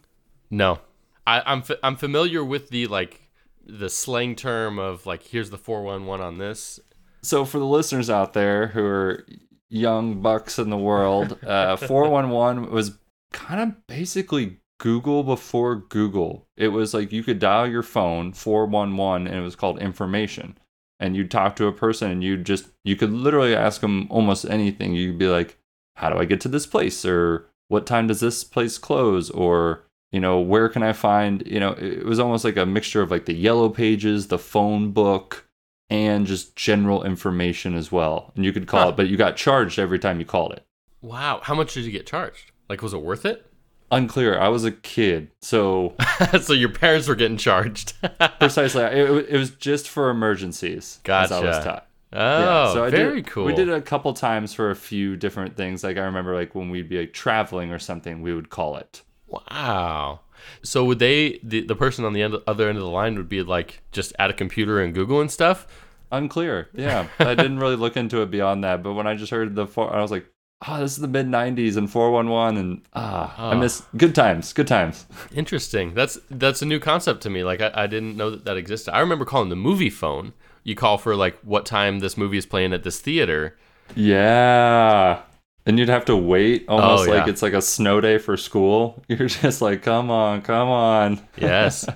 [0.51, 0.81] No,
[1.27, 3.31] I, I'm fa- I'm familiar with the like
[3.65, 6.81] the slang term of like here's the four one one on this.
[7.23, 9.27] So for the listeners out there who are
[9.69, 12.99] young bucks in the world, uh, 411 was
[13.33, 16.49] kind of basically Google before Google.
[16.57, 20.59] It was like you could dial your phone 411 and it was called information.
[21.01, 24.45] And you'd talk to a person and you just you could literally ask them almost
[24.45, 24.95] anything.
[24.95, 25.57] You'd be like,
[25.97, 29.85] "How do I get to this place?" or "What time does this place close?" or
[30.11, 33.11] you know, where can I find, you know, it was almost like a mixture of
[33.11, 35.47] like the yellow pages, the phone book,
[35.91, 38.33] and just general information as well.
[38.35, 38.89] And you could call Huh.
[38.89, 40.65] it, but you got charged every time you called it.
[41.03, 42.53] Wow, how much did you get charged?
[42.71, 43.48] Like, was it worth it?
[43.91, 44.39] Unclear.
[44.39, 45.95] I was a kid, so
[46.43, 47.95] so your parents were getting charged.
[48.39, 51.01] precisely, it, it was just for emergencies.
[51.07, 51.65] As I was Gotcha.
[51.65, 51.87] taught.
[52.13, 53.45] oh, so I very did, cool.
[53.45, 55.83] We did it a couple times for a few different things.
[55.83, 59.03] Like I remember, like when we'd be like traveling or something, we would call it.
[59.27, 60.21] Wow.
[60.63, 63.29] So would they the, the person on the end, other end of the line would
[63.29, 65.67] be like just at a computer and Google and stuff?
[66.11, 66.69] Unclear.
[66.73, 68.83] Yeah, I didn't really look into it beyond that.
[68.83, 70.27] But when I just heard the I was like,
[70.67, 73.59] "Oh, this is the mid '90s and 411," and ah, I Ah.
[73.59, 74.53] miss good times.
[74.53, 75.07] Good times.
[75.35, 75.95] Interesting.
[75.95, 77.45] That's that's a new concept to me.
[77.45, 78.93] Like I, I didn't know that that existed.
[78.95, 80.33] I remember calling the movie phone.
[80.65, 83.57] You call for like what time this movie is playing at this theater.
[83.95, 85.21] Yeah.
[85.65, 87.31] And you'd have to wait almost Oh, like yeah.
[87.31, 89.03] it's like a snow day for school.
[89.09, 91.21] You're just like, come on, come on.
[91.37, 91.87] Yes.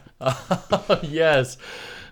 [1.03, 1.57] yes.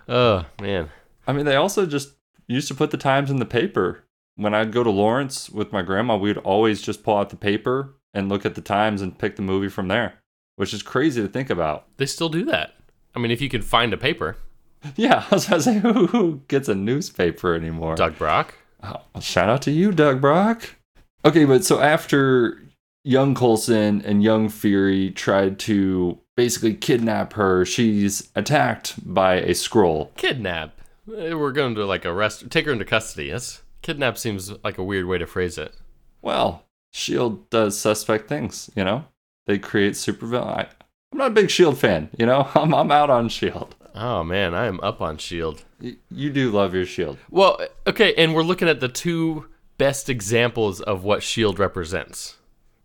[0.09, 0.89] Oh man.
[1.27, 2.09] I mean, they also just
[2.47, 4.03] used to put the times in the paper.
[4.35, 7.95] When I'd go to Lawrence with my grandma, we'd always just pull out the paper
[8.13, 10.15] and look at the times and pick the movie from there,
[10.55, 11.85] which is crazy to think about.
[11.97, 12.73] They still do that.
[13.15, 14.37] I mean, if you can find a paper,
[14.95, 17.95] Yeah, I was about to say, who, who gets a newspaper anymore?
[17.95, 18.55] Doug Brock.
[18.83, 20.75] Oh, shout out to you, Doug Brock.
[21.23, 22.61] Okay, but so after
[23.03, 30.15] young Coulson and young Fury tried to basically kidnap her, she's attacked by a Skrull.
[30.15, 30.79] Kidnap.
[31.05, 33.29] We're going to like arrest, take her into custody.
[33.29, 35.73] That's kidnap seems like a weird way to phrase it.
[36.21, 39.05] Well, Shield does suspect things, you know?
[39.47, 40.67] They create supervillain.
[41.11, 42.49] I'm not a big Shield fan, you know?
[42.55, 43.75] I'm, I'm out on Shield.
[43.93, 45.63] Oh man, I am up on Shield.
[45.81, 47.17] Y- You do love your Shield.
[47.29, 52.37] Well, okay, and we're looking at the two best examples of what Shield represents: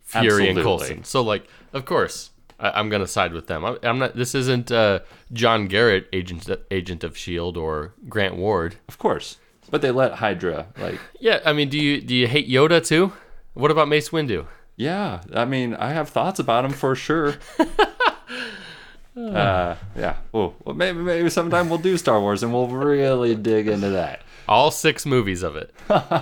[0.02, 0.62] Fury and Absolutely.
[0.62, 1.04] Coulson.
[1.04, 3.64] So, like, of course, I, I'm gonna side with them.
[3.64, 4.16] I'm, I'm not.
[4.16, 5.00] This isn't uh,
[5.32, 8.74] John Garrett, agent agent of Shield, or Grant Ward.
[8.88, 9.36] Of course.
[9.70, 13.12] But they let Hydra, like, Yeah, I mean, do you do you hate Yoda too?
[13.54, 14.46] What about Mace Windu?
[14.76, 17.36] Yeah, I mean, I have thoughts about him for sure.
[19.16, 20.16] uh, yeah.
[20.32, 24.22] Well, well, maybe maybe sometime we'll do Star Wars and we'll really dig into that.
[24.48, 25.74] All six movies of it.
[25.90, 26.20] oh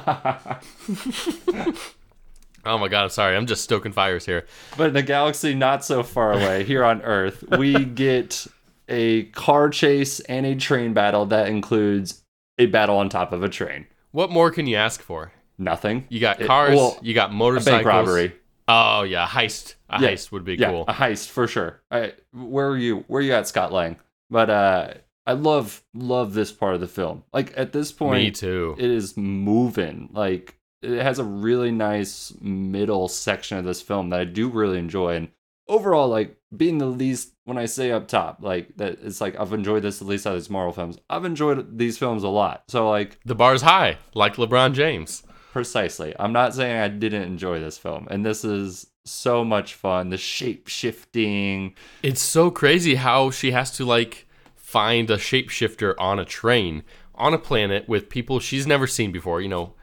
[2.64, 3.37] my god, I'm sorry.
[3.37, 4.46] I'm just stoking fires here.
[4.76, 8.46] But in a galaxy not so far away, here on Earth, we get
[8.88, 12.22] a car chase and a train battle that includes
[12.59, 13.87] a battle on top of a train.
[14.12, 15.33] What more can you ask for?
[15.59, 16.07] Nothing.
[16.09, 17.79] You got It- cars, well, you got a motorcycles.
[17.79, 18.33] bank robbery.
[18.67, 19.75] Oh yeah, heist.
[19.90, 20.85] A Yeah, heist would be yeah, cool.
[20.88, 21.83] a heist for sure.
[21.90, 23.05] I, where are you?
[23.09, 23.97] Where are you at, Scott Lang?
[24.31, 24.95] But uh,
[25.27, 27.25] I love love this part of the film.
[27.33, 28.75] Like at this point, Me too.
[28.79, 30.09] it is moving.
[30.12, 34.79] Like it has a really nice middle section of this film that I do really
[34.79, 35.14] enjoy.
[35.17, 35.29] And
[35.69, 39.53] overall, like being the least when I say up top, like that it's like I've
[39.53, 40.99] enjoyed this the least out of these Marvel films.
[41.11, 42.64] I've enjoyed these films a lot.
[42.69, 45.23] So like The bar's high, like LeBron James.
[45.53, 46.14] precisely.
[46.19, 48.09] I'm not saying I didn't enjoy this film.
[48.11, 50.09] And this is so much fun.
[50.11, 51.75] The shape shifting.
[52.03, 56.83] It's so crazy how she has to like find a shapeshifter on a train
[57.14, 59.75] on a planet with people she's never seen before, you know,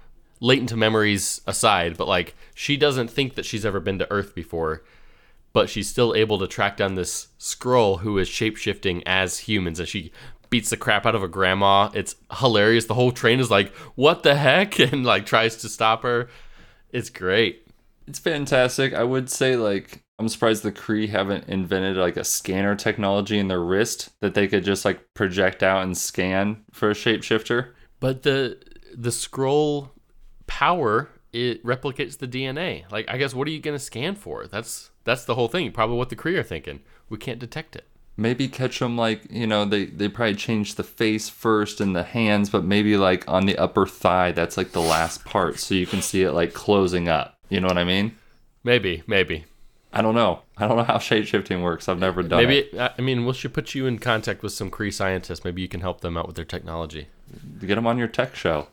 [0.42, 4.84] latent memories aside, but like she doesn't think that she's ever been to Earth before,
[5.54, 9.88] but she's still able to track down this Skrull who is shapeshifting as humans and
[9.88, 10.12] she
[10.50, 11.90] beats the crap out of a grandma.
[11.94, 12.86] It's hilarious.
[12.86, 16.30] The whole train is like, "What the heck?" and like tries to stop her.
[16.92, 17.68] It's great.
[18.06, 18.94] It's fantastic.
[18.94, 23.48] I would say like I'm surprised the Kree haven't invented like a scanner technology in
[23.48, 27.72] their wrist that they could just like project out and scan for a shapeshifter.
[28.00, 28.60] But the
[28.94, 29.90] the Skrull
[30.46, 32.92] power it replicates the DNA.
[32.92, 34.46] Like I guess what are you gonna scan for?
[34.46, 35.72] That's that's the whole thing.
[35.72, 36.82] Probably what the Kree are thinking.
[37.10, 37.86] We can't detect it.
[38.18, 42.04] Maybe catch them like you know they they probably change the face first and the
[42.04, 44.32] hands, but maybe like on the upper thigh.
[44.32, 47.38] That's like the last part, so you can see it like closing up.
[47.50, 48.18] You know what I mean?
[48.64, 49.46] Maybe, maybe.
[49.94, 50.42] I don't know.
[50.58, 51.90] I don't know how shapeshifting works.
[51.90, 52.74] I've never done Maybe it.
[52.74, 55.44] Maybe I mean we should put you in contact with some Kree scientists.
[55.44, 57.08] Maybe you can help them out with their technology.
[57.60, 58.68] Get them on your tech show.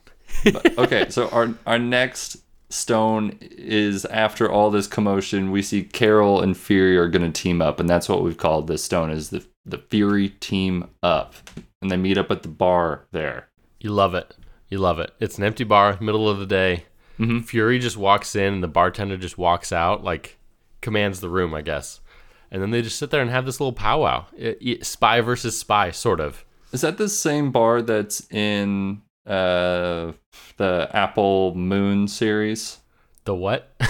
[0.44, 2.38] But- okay, so our our next
[2.70, 7.62] stone is after all this commotion, we see Carol and Fury are going to team
[7.62, 11.34] up, and that's what we've called this stone is the the Fury team up,
[11.82, 13.48] and they meet up at the bar there.
[13.80, 14.34] You love it.
[14.70, 15.12] You love it.
[15.20, 16.84] It's an empty bar, middle of the day.
[17.18, 17.44] Mhm.
[17.44, 20.38] Fury just walks in, and the bartender just walks out, like
[20.80, 22.00] commands the room, I guess.
[22.50, 24.24] And then they just sit there and have this little powwow.
[24.36, 26.44] It- it- spy versus spy, sort of.
[26.72, 30.12] Is that the same bar that's in uh
[30.56, 32.78] the Apple Moon series?
[33.24, 33.74] The what?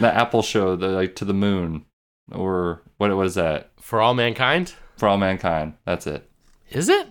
[0.00, 1.84] The Apple show, the like to the moon,
[2.32, 3.70] or what was that?
[3.78, 4.72] For all mankind?
[4.96, 5.74] For all mankind.
[5.84, 6.28] That's it.
[6.70, 7.08] Is it?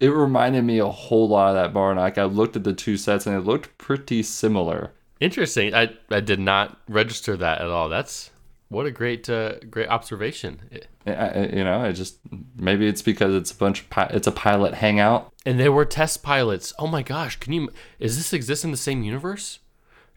[0.00, 2.72] It reminded me a whole lot of that bar, and like I looked at the
[2.72, 4.92] two sets, and it looked pretty similar.
[5.20, 5.74] Interesting.
[5.74, 7.90] I, I did not register that at all.
[7.90, 8.30] That's
[8.72, 10.60] what a great uh, great observation.
[11.06, 12.18] I- you know, I just
[12.56, 15.32] maybe it's because it's a bunch of pi- it's a pilot hangout.
[15.44, 16.72] And they were test pilots.
[16.78, 17.38] Oh my gosh!
[17.38, 17.70] Can you?
[17.98, 19.58] Is this exist in the same universe?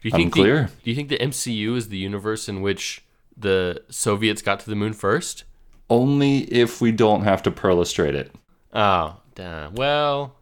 [0.02, 0.40] Do you think the-
[0.82, 3.04] do you think the MCU is the universe in which
[3.36, 5.44] the Soviets got to the moon first?
[5.90, 8.32] Only if we don't have to perlustrate it.
[8.72, 9.74] Oh, damn.
[9.74, 10.34] Well,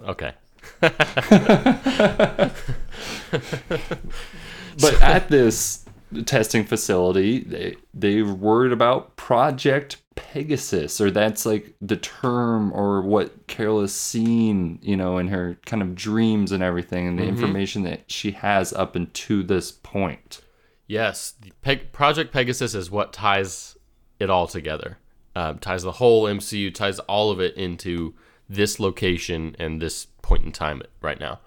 [0.00, 0.32] okay.
[4.80, 5.83] But at this
[6.22, 13.46] testing facility, they they're worried about Project Pegasus, or that's like the term or what
[13.46, 17.82] Carol has seen, you know, in her kind of dreams and everything, and the information
[17.82, 20.40] that she has up until this point.
[20.86, 23.76] Yes, the Peg- Project Pegasus is what ties
[24.20, 24.98] it all together.
[25.36, 28.14] Um, ties the whole MCU, ties all of it into
[28.48, 31.40] this location and this point in time right now.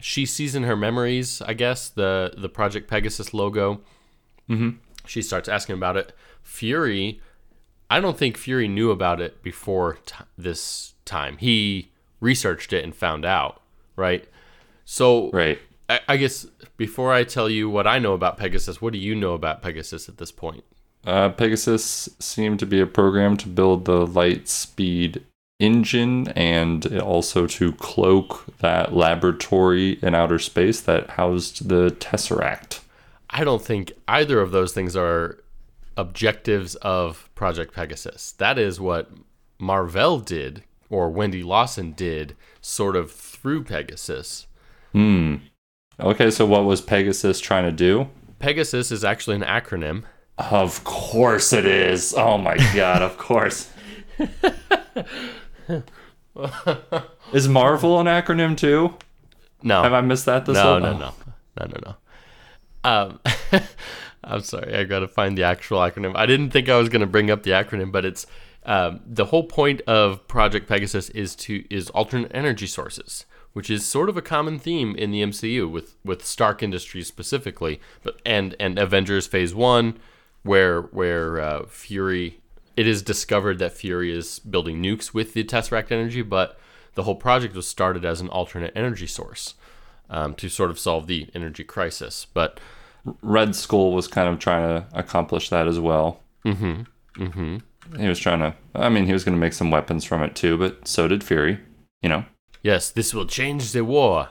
[0.00, 3.80] She sees in her memories, I guess, the the Project Pegasus logo.
[4.48, 4.78] Mm-hmm.
[5.06, 6.12] She starts asking about it.
[6.42, 7.20] Fury,
[7.90, 11.36] I don't think Fury knew about it before t- this time.
[11.38, 13.62] He researched it and found out,
[13.96, 14.26] right?
[14.84, 15.58] So Right.
[15.88, 19.14] I, I guess before I tell you what I know about Pegasus, what do you
[19.14, 20.64] know about Pegasus at this point?
[21.06, 25.24] Uh, Pegasus seemed to be a program to build the light speed
[25.58, 32.80] engine and also to cloak that laboratory in outer space that housed the Tesseract.
[33.30, 35.38] I don't think either of those things are
[35.96, 38.32] objectives of Project Pegasus.
[38.32, 39.10] That is what
[39.58, 44.46] Mar-Vell did, or Wendy Lawson did, sort of through Pegasus.
[44.92, 45.36] Hmm.
[46.00, 48.08] Okay, so what was Pegasus trying to do?
[48.38, 50.04] Pegasus is actually an acronym.
[50.38, 52.14] Of course it is.
[52.16, 53.68] Oh my god, of course.
[57.32, 58.94] is Marvel an acronym too?
[59.62, 61.12] No, Have I missed that this no, whole no, no,
[61.58, 61.96] no, no, no.
[62.84, 63.20] Um,
[64.24, 66.12] I'm sorry, I gotta find the actual acronym.
[66.16, 68.26] I didn't think I was gonna bring up the acronym, but it's
[68.64, 73.84] um, the whole point of Project Pegasus is to is alternate energy sources, which is
[73.84, 78.54] sort of a common theme in the MCU with with Stark Industries specifically, but and
[78.60, 79.98] and Avengers Phase One,
[80.42, 82.40] where where uh, Fury
[82.78, 86.56] it is discovered that Fury is building nukes with the Tesseract energy, but
[86.94, 89.54] the whole project was started as an alternate energy source
[90.08, 92.28] um, to sort of solve the energy crisis.
[92.32, 92.60] But
[93.20, 96.20] Red Skull was kind of trying to accomplish that as well.
[96.44, 96.82] mm-hmm,
[97.20, 98.00] mm-hmm.
[98.00, 98.54] He was trying to.
[98.76, 101.24] I mean, he was going to make some weapons from it too, but so did
[101.24, 101.58] Fury.
[102.00, 102.26] You know.
[102.62, 104.28] yes, this will change the war.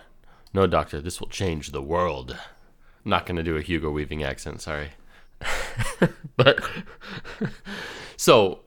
[0.53, 2.37] No, Doctor, this will change the world.
[3.03, 4.91] I'm not going to do a Hugo Weaving accent, sorry.
[6.37, 6.63] but
[8.17, 8.59] so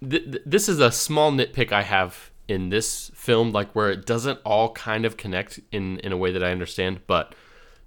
[0.00, 4.04] th- th- this is a small nitpick I have in this film, like where it
[4.04, 7.00] doesn't all kind of connect in in a way that I understand.
[7.06, 7.34] But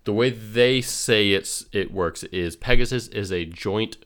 [0.05, 3.97] the way they say it's it works is Pegasus is a joint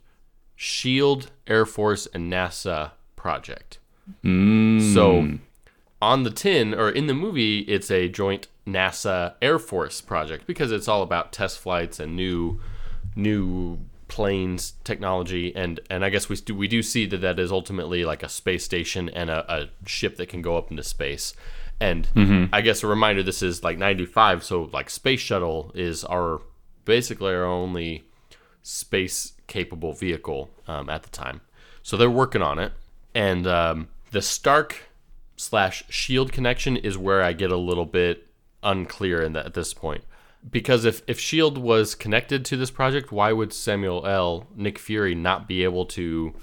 [0.55, 3.77] Shield, Air Force, and NASA project.
[4.23, 4.93] Mm.
[4.93, 5.39] So
[6.01, 10.71] on the tin or in the movie, it's a joint NASA Air Force project because
[10.71, 12.59] it's all about test flights and new
[13.15, 13.79] new
[14.18, 18.03] planes technology and and I guess we do we do see that that is ultimately
[18.03, 21.36] like a space station and a, a ship that can go up into space
[21.80, 22.07] and
[22.53, 26.41] I guess a reminder this is like 95 so like space shuttle is our
[26.88, 28.05] basically our only
[28.63, 31.41] space capable vehicle um, at the time.
[31.84, 32.74] So they're working on it,
[33.15, 34.89] and um, the Stark
[35.38, 38.28] slash Shield connection is where I get a little bit
[38.63, 40.03] unclear in that at this point.
[40.49, 44.47] Because if, if Shield was connected to this project, why would Samuel L.
[44.55, 46.33] Nick Fury not be able to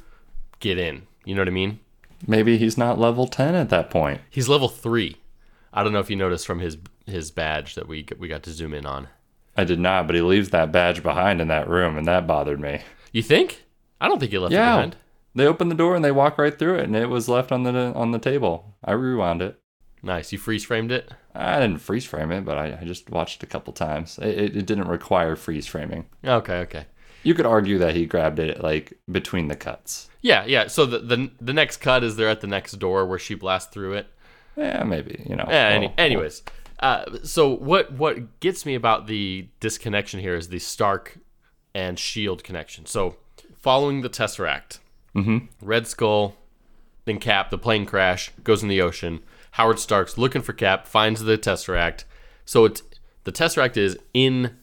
[0.60, 1.06] get in?
[1.24, 1.80] You know what I mean?
[2.26, 4.20] Maybe he's not level 10 at that point.
[4.30, 5.16] He's level three.
[5.72, 8.50] I don't know if you noticed from his his badge that we we got to
[8.50, 9.08] zoom in on.
[9.56, 12.60] I did not, but he leaves that badge behind in that room, and that bothered
[12.60, 12.80] me.
[13.12, 13.64] You think?
[14.00, 14.74] I don't think he left it Yeah.
[14.76, 14.96] behind.
[15.34, 17.64] They open the door and they walk right through it, and it was left on
[17.64, 18.74] the on the table.
[18.84, 19.58] I rewound it.
[20.04, 20.32] Nice.
[20.32, 21.10] You freeze framed it.
[21.34, 24.18] I didn't freeze frame it, but I, I just watched a couple times.
[24.18, 26.06] It, it, it didn't require freeze framing.
[26.24, 26.58] Okay.
[26.58, 26.86] Okay.
[27.22, 30.10] You could argue that he grabbed it like between the cuts.
[30.20, 30.44] Yeah.
[30.44, 30.66] Yeah.
[30.66, 33.72] So the the, the next cut is they're at the next door where she blasts
[33.72, 34.08] through it.
[34.56, 35.46] Yeah, maybe you know.
[35.48, 36.42] Yeah, any, well, anyways,
[36.78, 41.18] uh, so what what gets me about the disconnection here is the Stark
[41.74, 42.86] and Shield connection.
[42.86, 43.16] So
[43.58, 44.78] following the Tesseract,
[45.60, 46.36] Red Skull,
[47.04, 49.24] then Cap, the plane crash goes in the ocean.
[49.54, 52.02] Howard Stark's looking for Cap, finds the Tesseract.
[52.44, 52.82] So it's
[53.22, 54.56] the Tesseract is in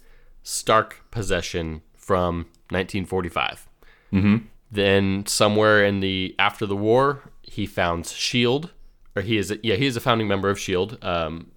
[0.43, 3.69] Stark possession from 1945.
[4.69, 8.71] Then somewhere in the after the war, he founds Shield,
[9.15, 10.97] or he is a, yeah he is a founding member of Shield.
[11.01, 11.51] Um,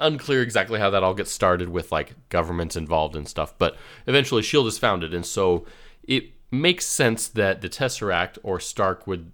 [0.00, 3.76] unclear exactly how that all gets started with like governments involved and stuff, but
[4.08, 5.66] eventually Shield is founded, and so
[6.02, 9.30] it makes sense that the Tesseract or Stark would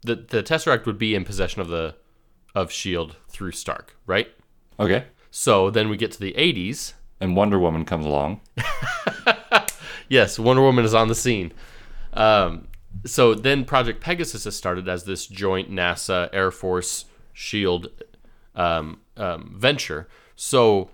[0.00, 1.96] the the Tesseract would be in possession of the
[2.54, 4.28] of Shield through Stark, right?
[4.78, 5.04] Okay.
[5.30, 6.94] So then we get to the 80s.
[7.20, 8.40] And Wonder Woman comes along.
[10.10, 11.52] Yes, Wonder Woman is on the scene.
[12.12, 12.66] Um,
[13.06, 17.88] so then Project Pegasus is started as this joint NASA Air Force Shield
[18.56, 20.08] um, um, venture.
[20.34, 20.90] So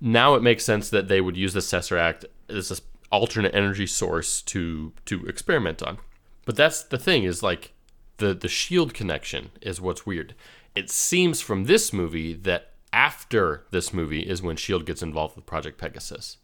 [0.00, 2.80] now it makes sense that they would use the Tesseract as this
[3.12, 5.98] alternate energy source to to experiment on.
[6.46, 7.72] But that's the thing is like
[8.16, 10.34] the the Shield connection is what's weird.
[10.74, 15.46] It seems from this movie that after this movie is when Shield gets involved with
[15.46, 16.38] Project Pegasus.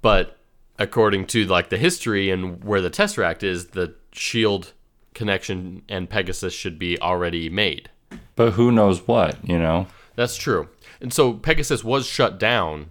[0.00, 0.38] But
[0.78, 4.72] according to like the history and where the Tesseract is, the Shield
[5.14, 7.90] connection and Pegasus should be already made.
[8.36, 9.86] But who knows what, you know?
[10.16, 10.68] That's true.
[11.00, 12.90] And so Pegasus was shut down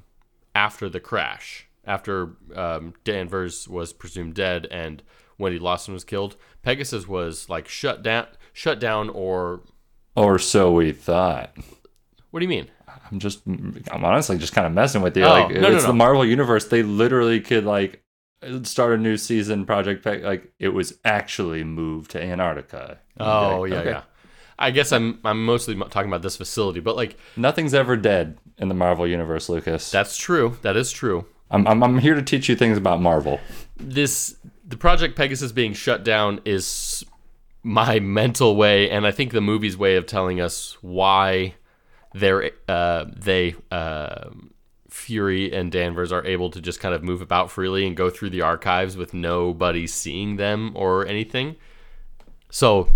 [0.56, 5.04] after the crash, after um, Danvers was presumed dead and
[5.38, 6.36] Wendy Lawson was killed.
[6.62, 9.62] Pegasus was like shut down, shut down, or
[10.16, 11.55] Or so we thought.
[12.32, 12.68] what do you mean?
[13.12, 15.24] I'm just, I'm honestly just kind of messing with you.
[15.26, 15.88] Oh, like, no, no, it's no.
[15.88, 16.68] the Marvel Universe.
[16.68, 18.03] They literally could, like,
[18.64, 20.05] start a new season, Project.
[20.05, 22.99] Like, it was actually moved to Antarctica.
[23.20, 23.89] Oh like, yeah, okay.
[23.89, 24.01] yeah.
[24.57, 28.70] I guess I'm I'm mostly talking about this facility, but like Nothing's ever dead in
[28.70, 29.89] the Marvel Universe, Lucas.
[29.89, 30.57] that's true.
[30.62, 31.26] That is true.
[31.49, 33.39] I'm, I'm, I'm here to teach you things about Marvel.
[33.76, 37.03] this the project pegasus being shut down is
[37.64, 41.53] my mental way and i think the movie's way of telling us why
[42.14, 44.30] they're uh, they uh,
[44.89, 48.30] fury and danvers are able to just kind of move about freely and go through
[48.30, 51.55] the archives with nobody seeing them or anything.
[52.49, 52.89] So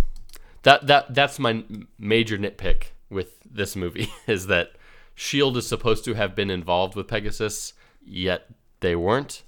[0.63, 1.63] that that that's my
[1.97, 4.73] major nitpick with this movie is that
[5.13, 8.47] shield is supposed to have been involved with pegasus yet
[8.81, 9.43] they weren't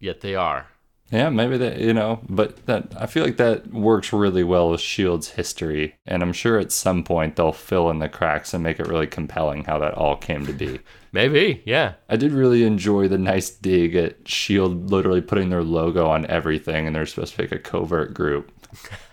[0.00, 0.71] yet they are
[1.12, 4.80] Yeah, maybe that you know, but that I feel like that works really well with
[4.80, 8.80] Shield's history, and I'm sure at some point they'll fill in the cracks and make
[8.80, 10.80] it really compelling how that all came to be.
[11.12, 11.94] Maybe, yeah.
[12.08, 16.86] I did really enjoy the nice dig at Shield literally putting their logo on everything,
[16.86, 18.50] and they're supposed to pick a covert group.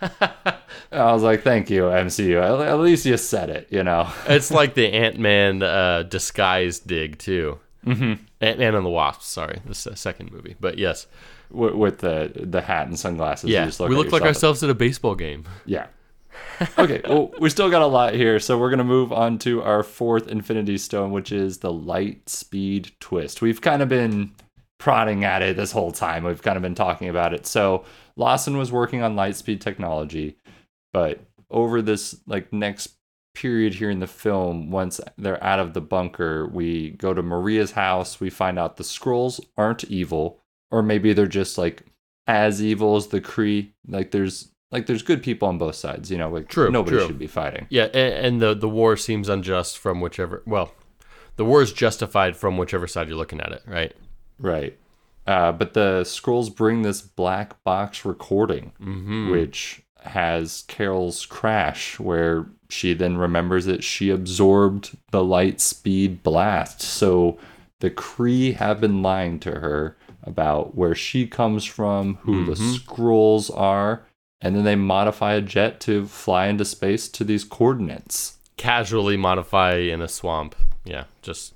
[0.90, 2.42] I was like, "Thank you, MCU.
[2.42, 6.78] At, at least you said it, you know." It's like the Ant Man uh, disguise
[6.78, 7.58] dig too.
[7.84, 8.22] Mm-hmm.
[8.40, 9.20] Ant Man and the Wasp.
[9.20, 11.06] Sorry, the second movie, but yes,
[11.50, 13.50] with, with the the hat and sunglasses.
[13.50, 13.66] yeah.
[13.66, 15.44] just look we look like ourselves at a baseball game.
[15.66, 15.86] Yeah.
[16.78, 19.62] Okay, well, we still got a lot here, so we're going to move on to
[19.62, 23.42] our fourth Infinity Stone, which is the light speed twist.
[23.42, 24.32] We've kind of been
[24.78, 26.24] prodding at it this whole time.
[26.24, 27.46] We've kind of been talking about it.
[27.46, 27.84] So,
[28.16, 30.36] Lawson was working on light speed technology,
[30.92, 31.20] but
[31.50, 32.94] over this like next
[33.34, 37.72] period here in the film, once they're out of the bunker, we go to Maria's
[37.72, 40.39] house, we find out the Skrulls aren't evil,
[40.70, 41.82] or maybe they're just like
[42.26, 43.70] as evil as the Kree.
[43.88, 47.06] Like there's like there's good people on both sides, you know, like True, nobody true.
[47.06, 47.66] should be fighting.
[47.70, 50.42] Yeah, and, and the the war seems unjust from whichever.
[50.46, 50.72] Well,
[51.36, 53.94] the war is justified from whichever side you're looking at it, right?
[54.38, 54.76] Right.
[55.26, 59.30] Uh, but the Skrulls bring this black box recording, Mm-hmm.
[59.30, 66.80] which has Carol's crash, where she then remembers that she absorbed the light speed blast.
[66.80, 67.38] So
[67.80, 69.96] the Kree have been lying to her.
[70.22, 72.78] About where she comes from, who the Mhm.
[72.78, 74.02] Skrulls are,
[74.40, 78.36] and then they modify a jet to fly into space to these coordinates.
[78.56, 80.54] Casually modify in a swamp.
[80.84, 81.54] Yeah, just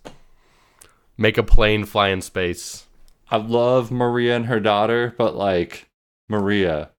[1.19, 2.85] make a plane fly in space.
[3.31, 5.89] I love Maria and her daughter, but like
[6.29, 6.91] Maria,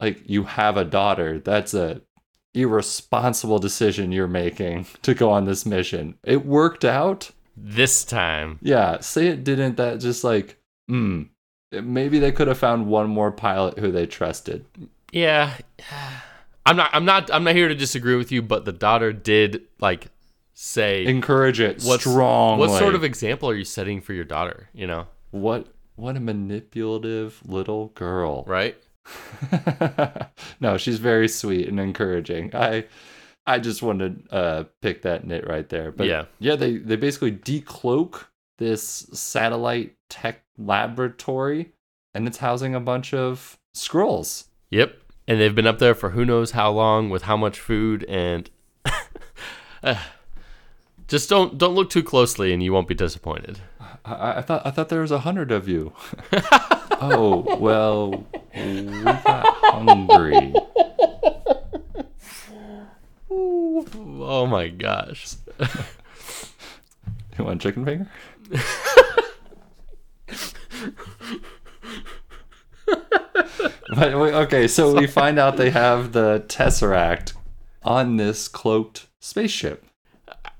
[0.00, 1.38] like you have a daughter.
[1.38, 2.02] That's a
[2.54, 6.14] irresponsible decision you're making to go on this mission.
[6.24, 7.30] It worked out.
[7.56, 8.58] This time.
[8.62, 9.76] Yeah, say it didn't.
[9.76, 10.56] That just like,
[10.88, 11.22] hmm.
[11.72, 14.64] Maybe they could have found one more pilot who they trusted.
[15.10, 15.54] Yeah.
[16.66, 19.62] I'm not I'm not I'm not here to disagree with you, but the daughter did
[19.80, 20.06] like
[20.54, 22.68] say Encourage it strongly.
[22.68, 25.06] what sort of example are you setting for your daughter, you know?
[25.30, 25.66] what
[25.96, 28.44] what a manipulative little girl.
[28.46, 28.76] Right?
[30.60, 32.54] no, she's very sweet and encouraging.
[32.54, 32.84] I
[33.46, 35.92] I just wanted to uh, pick that nit right there.
[35.92, 36.24] But Yeah.
[36.38, 38.24] yeah, they they basically decloak
[38.58, 38.82] this
[39.12, 41.72] satellite tech laboratory,
[42.14, 44.44] and it's housing a bunch of Skrulls.
[44.70, 44.96] Yep.
[45.26, 48.48] And they've been up there for who knows how long with how much food and
[49.82, 49.96] uh,
[51.08, 53.58] just don't don't look too closely and you won't be disappointed.
[54.04, 55.92] I, I thought I thought there was a hundred of you.
[57.00, 60.54] oh well, we got hungry.
[63.30, 65.34] Oh my gosh.
[67.36, 68.08] You want chicken finger?
[72.86, 77.32] but, wait, okay, so we find out they have the Tesseract
[77.82, 79.84] on this cloaked spaceship.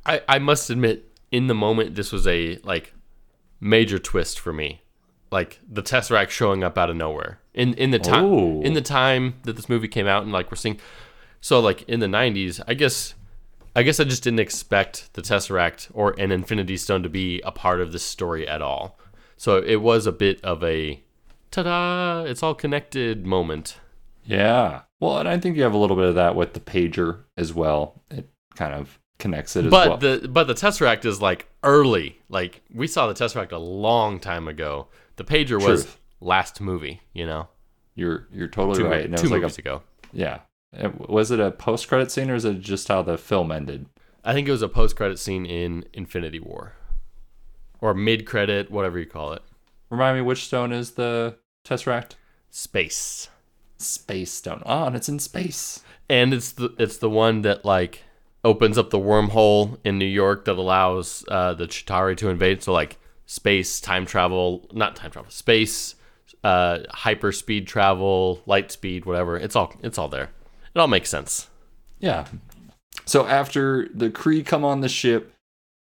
[0.07, 2.93] I, I must admit, in the moment, this was a like
[3.61, 4.83] major twist for me.
[5.31, 8.63] Like the Tesseract showing up out of nowhere in in the time Oh.
[8.63, 10.79] in the time that this movie came out, and like we're seeing,
[11.41, 13.15] so like in the '90s, I guess,
[13.75, 17.51] I guess I just didn't expect the Tesseract or an Infinity Stone to be a
[17.51, 18.99] part of this story at all.
[19.37, 21.03] So it was a bit of a
[21.51, 22.23] ta-da!
[22.25, 23.79] It's all connected moment.
[24.25, 24.83] Yeah.
[25.01, 27.53] Well, and I think you have a little bit of that with the pager as
[27.53, 28.03] well.
[28.11, 29.97] It kind of connects it as But well.
[29.99, 32.19] the but the Tesseract is like early.
[32.29, 34.89] Like we saw the Tesseract a long time ago.
[35.17, 37.49] The pager was last movie, you know,
[37.95, 39.05] you're you're totally two, right.
[39.05, 39.83] And it two was like movies a ago.
[40.13, 40.39] yeah.
[40.73, 43.87] It- was it a post credit scene or is it just how the film ended?
[44.25, 46.73] I think it was a post credit scene in Infinity War,
[47.81, 49.43] or mid credit, whatever you call it.
[49.91, 52.13] Remind me which stone is the Tesseract?
[52.51, 53.29] Space,
[53.79, 54.63] Space stone.
[54.65, 55.83] Oh, and it's in space.
[56.09, 58.03] and it's the it's the one that like
[58.45, 62.63] opens up the wormhole in New York that allows uh, the Chitauri to invade.
[62.63, 65.95] So like space, time travel, not time travel, space,
[66.45, 69.37] uh, hyper speed travel, light speed, whatever.
[69.37, 70.31] It's all it's all there.
[70.75, 71.49] It all makes sense.
[71.99, 72.27] Yeah.
[73.07, 75.34] So after the Kree come on the ship,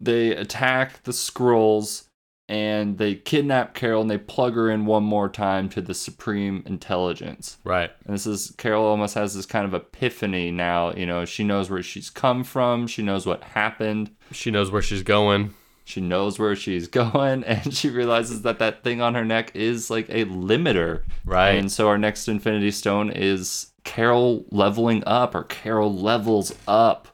[0.03, 2.05] they attack the Skrulls
[2.49, 6.63] and they kidnap Carol and they plug her in one more time to the Supreme
[6.67, 7.59] Intelligence.
[7.65, 7.91] Right.
[8.05, 10.93] And this is Carol almost has this kind of epiphany now.
[10.93, 14.83] You know, she knows where she's come from, she knows what happened, She knows where
[14.83, 15.55] she's going.
[15.85, 19.89] she knows where she's going, and she realizes that that thing on her neck is
[19.89, 21.03] like a limiter.
[21.25, 21.53] Right.
[21.53, 27.09] And so our next Infinity Stone is Carol leveling up, or Carol levels up,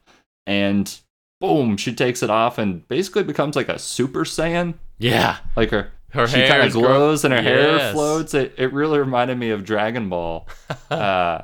[0.47, 0.99] and
[1.41, 4.75] boom, she takes it off and basically becomes like a Super Saiyan.
[4.99, 5.39] yeah.
[5.57, 8.35] Like her, Her she hair kind of is grow- glows and her hair floats.
[8.35, 10.49] It, it really reminded me of Dragon Ball.
[10.91, 11.43] uh,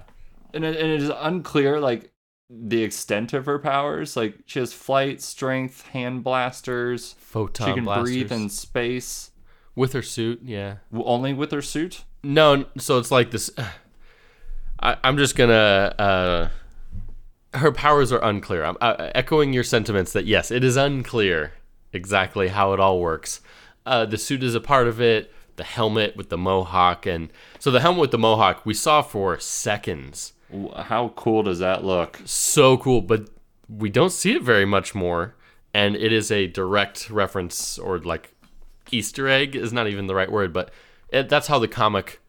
[0.52, 2.10] and, it, and it is unclear, like,
[2.50, 4.16] the extent of her powers.
[4.16, 7.14] Like, she has flight, strength, hand blasters.
[7.18, 8.04] Photon she can blasters.
[8.10, 9.30] breathe in space
[9.74, 10.40] with her suit.
[10.44, 10.76] Yeah.
[10.92, 12.04] only with her suit.
[12.22, 13.50] No, so it's like this.
[14.80, 15.94] I, I'm just gonna.
[15.98, 16.48] Uh,
[17.54, 18.64] her powers are unclear.
[18.64, 21.54] I'm uh, echoing your sentiments that yes, it is unclear
[21.92, 23.40] exactly how it all works.
[23.86, 25.32] Uh, the suit is a part of it.
[25.56, 29.38] The helmet with the mohawk, and so the helmet with the mohawk we saw for
[29.38, 30.32] seconds.
[30.74, 32.20] How cool does that look?
[32.24, 33.28] So cool, but
[33.68, 35.36] we don't see it very much more.
[35.72, 38.34] And it is a direct reference or like
[38.90, 40.70] Easter egg is not even the right word, but
[41.10, 42.20] it, that's how the comic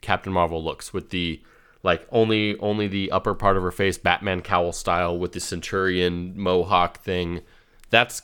[0.00, 1.42] Captain Marvel looks with the
[1.86, 6.34] like only only the upper part of her face, Batman cowl style with the Centurion
[6.36, 7.40] mohawk thing.
[7.88, 8.22] That's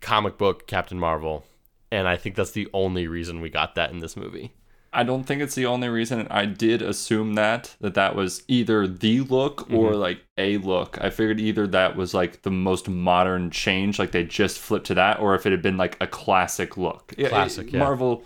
[0.00, 1.46] comic book Captain Marvel,
[1.90, 4.52] and I think that's the only reason we got that in this movie.
[4.92, 6.26] I don't think it's the only reason.
[6.28, 10.00] I did assume that that that was either the look or mm-hmm.
[10.00, 10.98] like a look.
[11.00, 14.94] I figured either that was like the most modern change, like they just flipped to
[14.94, 17.14] that, or if it had been like a classic look.
[17.16, 17.78] Yeah, Classic, yeah.
[17.78, 18.24] Marvel,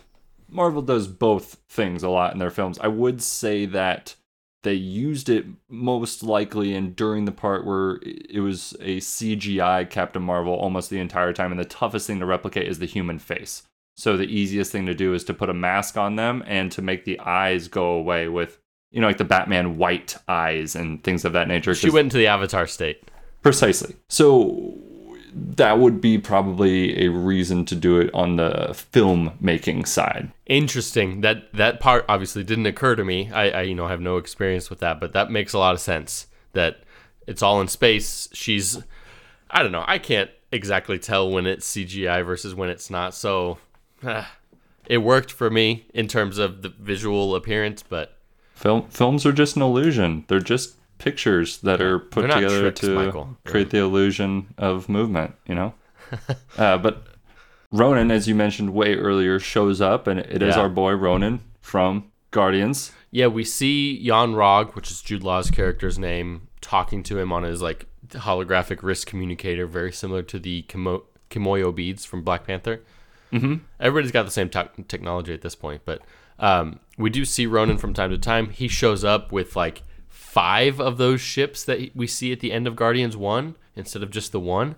[0.48, 2.78] Marvel does both things a lot in their films.
[2.78, 4.14] I would say that
[4.62, 10.22] they used it most likely and during the part where it was a CGI Captain
[10.22, 13.62] Marvel almost the entire time, and the toughest thing to replicate is the human face.
[13.96, 16.82] So the easiest thing to do is to put a mask on them and to
[16.82, 18.58] make the eyes go away with,
[18.90, 21.74] you know, like the Batman white eyes and things of that nature.
[21.74, 23.02] She went into the Avatar state.
[23.42, 23.96] precisely.
[24.08, 24.78] So
[25.34, 30.30] that would be probably a reason to do it on the film making side.
[30.46, 31.20] Interesting.
[31.20, 33.30] That that part obviously didn't occur to me.
[33.32, 35.80] I, I you know have no experience with that, but that makes a lot of
[35.80, 36.26] sense.
[36.52, 36.80] That
[37.26, 38.28] it's all in space.
[38.32, 38.82] She's
[39.50, 39.84] I don't know.
[39.86, 43.14] I can't exactly tell when it's CGI versus when it's not.
[43.14, 43.58] So
[44.04, 44.32] ah,
[44.86, 48.18] it worked for me in terms of the visual appearance, but
[48.58, 50.24] Film films are just an illusion.
[50.26, 53.36] They're just pictures that are put together tricks, to Michael.
[53.44, 55.74] create the illusion of movement, you know?
[56.58, 57.04] uh, but
[57.70, 60.62] Ronan, as you mentioned way earlier, shows up and it is Yeah.
[60.62, 62.92] our boy Ronan from Guardians.
[63.10, 67.42] yeah, we see Jan Rog, which is Jude Law's character's name, talking to him on
[67.42, 72.80] his like holographic wrist communicator, very similar to the Kimo- Kimoyo beads from Black Panther.
[73.32, 73.56] Mm-hmm.
[73.80, 76.00] Everybody's got the same tech technology at this point, but
[76.38, 78.48] um, we do see Ronan from time to time.
[78.50, 79.82] He shows up with like
[80.28, 84.10] five of those ships that we see at the end of Guardians One instead of
[84.10, 84.76] just the one,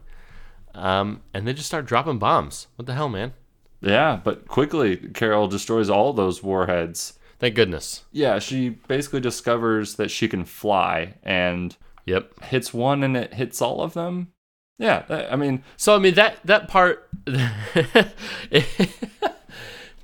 [0.75, 2.69] um, and they just start dropping bombs.
[2.77, 3.33] What the hell, man?
[3.81, 7.15] Yeah, but quickly, Carol destroys all those warheads.
[7.39, 8.05] Thank goodness.
[8.13, 11.77] Yeah, she basically discovers that she can fly and
[12.07, 12.45] Yep.
[12.45, 14.33] hits one and it hits all of them.
[14.79, 17.09] Yeah, I mean, So I mean that that part,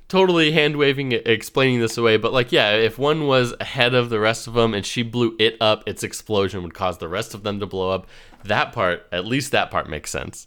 [0.07, 2.17] totally hand waving, explaining this away.
[2.17, 5.35] But like, yeah, if one was ahead of the rest of them and she blew
[5.39, 8.07] it up, its explosion would cause the rest of them to blow up.
[8.43, 10.45] That part, at least that part makes sense.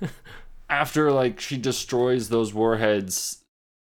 [0.70, 3.44] after like she destroys those warheads,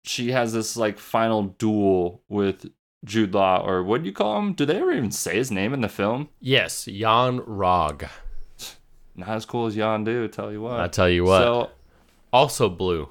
[0.05, 2.71] she has this like final duel with
[3.05, 4.53] Jude Law, or what do you call him?
[4.55, 6.29] Do they ever even say his name in the film?
[6.41, 8.05] yes, Jan Rog.
[9.15, 10.79] Not as cool as Jan Do, tell you what.
[10.81, 11.71] I tell you what, So,
[12.33, 13.09] also blue,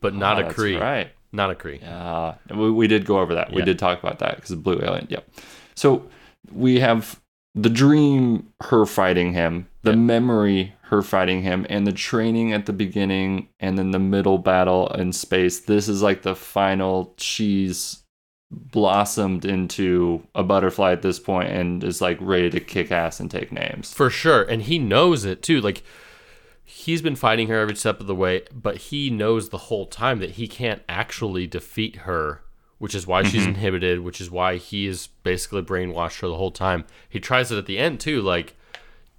[0.00, 0.80] but not Ah, a that's Kree.
[0.80, 1.12] Right.
[1.32, 1.80] Not a Cree.
[1.80, 3.52] Uh, we, we did go over that.
[3.52, 5.06] We did talk about that because of Blue Alien.
[5.10, 5.28] Yep.
[5.76, 6.06] So
[6.52, 7.20] we have
[7.54, 9.98] the dream, her fighting him, the Yep.
[9.98, 14.88] memory, her fighting him, and the training at the beginning, and then the middle battle
[14.88, 15.60] in space.
[15.60, 17.14] This is like the final.
[17.18, 18.02] She's
[18.50, 23.30] blossomed into a butterfly at this point and is like ready to kick ass and
[23.30, 23.94] take names.
[23.94, 24.42] For sure.
[24.42, 25.60] And he knows it too.
[25.60, 25.84] Like
[26.70, 30.20] he's been fighting her every step of the way, but he knows the whole time
[30.20, 32.42] that he can't actually defeat her,
[32.78, 36.52] which is why she's inhibited, which is why he is basically brainwashed her the whole
[36.52, 36.84] time.
[37.08, 38.54] He tries it at the end too, like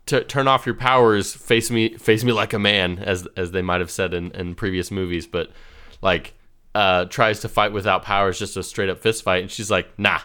[0.05, 3.61] to turn off your powers, face me face me like a man, as as they
[3.61, 5.51] might have said in, in previous movies, but
[6.01, 6.33] like
[6.73, 9.87] uh tries to fight without powers, just a straight up fist fight, and she's like,
[9.99, 10.19] nah.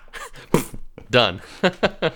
[1.10, 1.40] Done.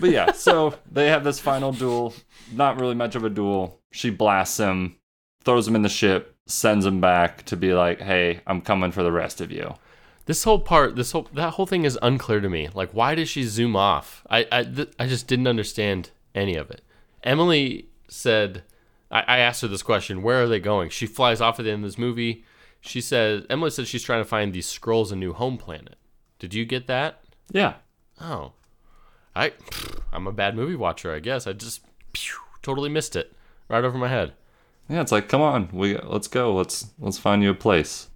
[0.00, 2.14] But yeah, so they have this final duel.
[2.52, 3.77] Not really much of a duel.
[3.90, 4.96] She blasts him,
[5.44, 9.02] throws him in the ship, sends him back to be like, "Hey, I'm coming for
[9.02, 9.74] the rest of you."
[10.26, 12.68] This whole part, this whole that whole thing is unclear to me.
[12.74, 14.26] Like, why does she zoom off?
[14.28, 16.82] I I, th- I just didn't understand any of it.
[17.24, 18.62] Emily said,
[19.10, 20.90] I, I asked her this question: Where are they going?
[20.90, 22.44] She flies off at the end of this movie.
[22.80, 25.96] She says, Emily said she's trying to find these Skrulls a new home planet.
[26.38, 27.20] Did you get that?
[27.50, 27.74] Yeah,
[28.20, 28.52] Oh,
[29.34, 29.52] I
[30.12, 31.46] I'm a bad movie watcher, I guess.
[31.46, 31.84] I just
[32.14, 33.32] phew, totally missed it
[33.68, 34.32] right over my head.
[34.88, 35.00] yeah.
[35.00, 36.54] It's like, come on, we let's go.
[36.54, 38.08] Let's let's find you a place.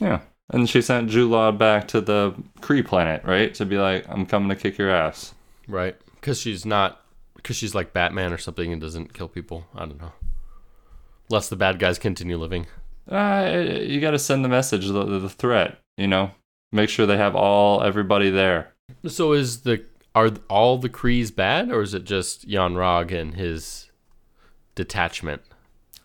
[0.00, 4.24] Yeah, and she sent Jude back to the Kree planet, right, to be like, "I'm
[4.24, 5.34] coming to kick your ass."
[5.68, 5.94] Right?
[6.14, 7.02] Because she's not,
[7.36, 9.66] because she's like Batman or something and doesn't kill people.
[9.74, 10.12] I don't know.
[11.28, 12.66] Lest the bad guys continue living.
[13.10, 15.78] Uh, you got to send the message, the, the threat.
[15.98, 16.30] You know,
[16.72, 18.72] make sure they have all everybody there.
[19.06, 23.34] So is the are all the Krees bad, or is it just Jan Rog and
[23.34, 23.89] his
[24.84, 25.42] detachment?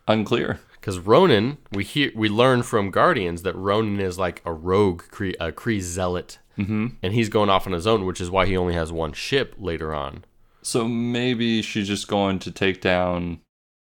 [0.07, 0.59] Unclear.
[0.73, 5.33] Because Ronan, we hear we learn from Guardians that Ronan is like a rogue Kree,
[5.39, 6.87] a Kree zealot, Mm-hmm.
[7.03, 9.55] and he's going off on his own, which is why he only has one ship
[9.57, 10.23] later on.
[10.61, 13.41] So maybe she's just going to take down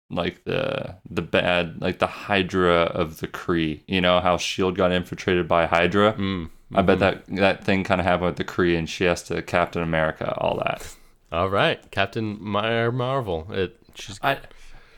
[0.09, 3.81] like the the bad like the Hydra of the Kree.
[3.87, 6.13] You know how Shield got infiltrated by Hydra.
[6.13, 6.49] Mm.
[6.75, 9.41] I bet that that thing kind of happened with the Kree, and she has to
[9.41, 10.95] Captain America all that.
[11.31, 13.47] All right, Captain Mar- Marvel.
[13.51, 14.37] It she's I,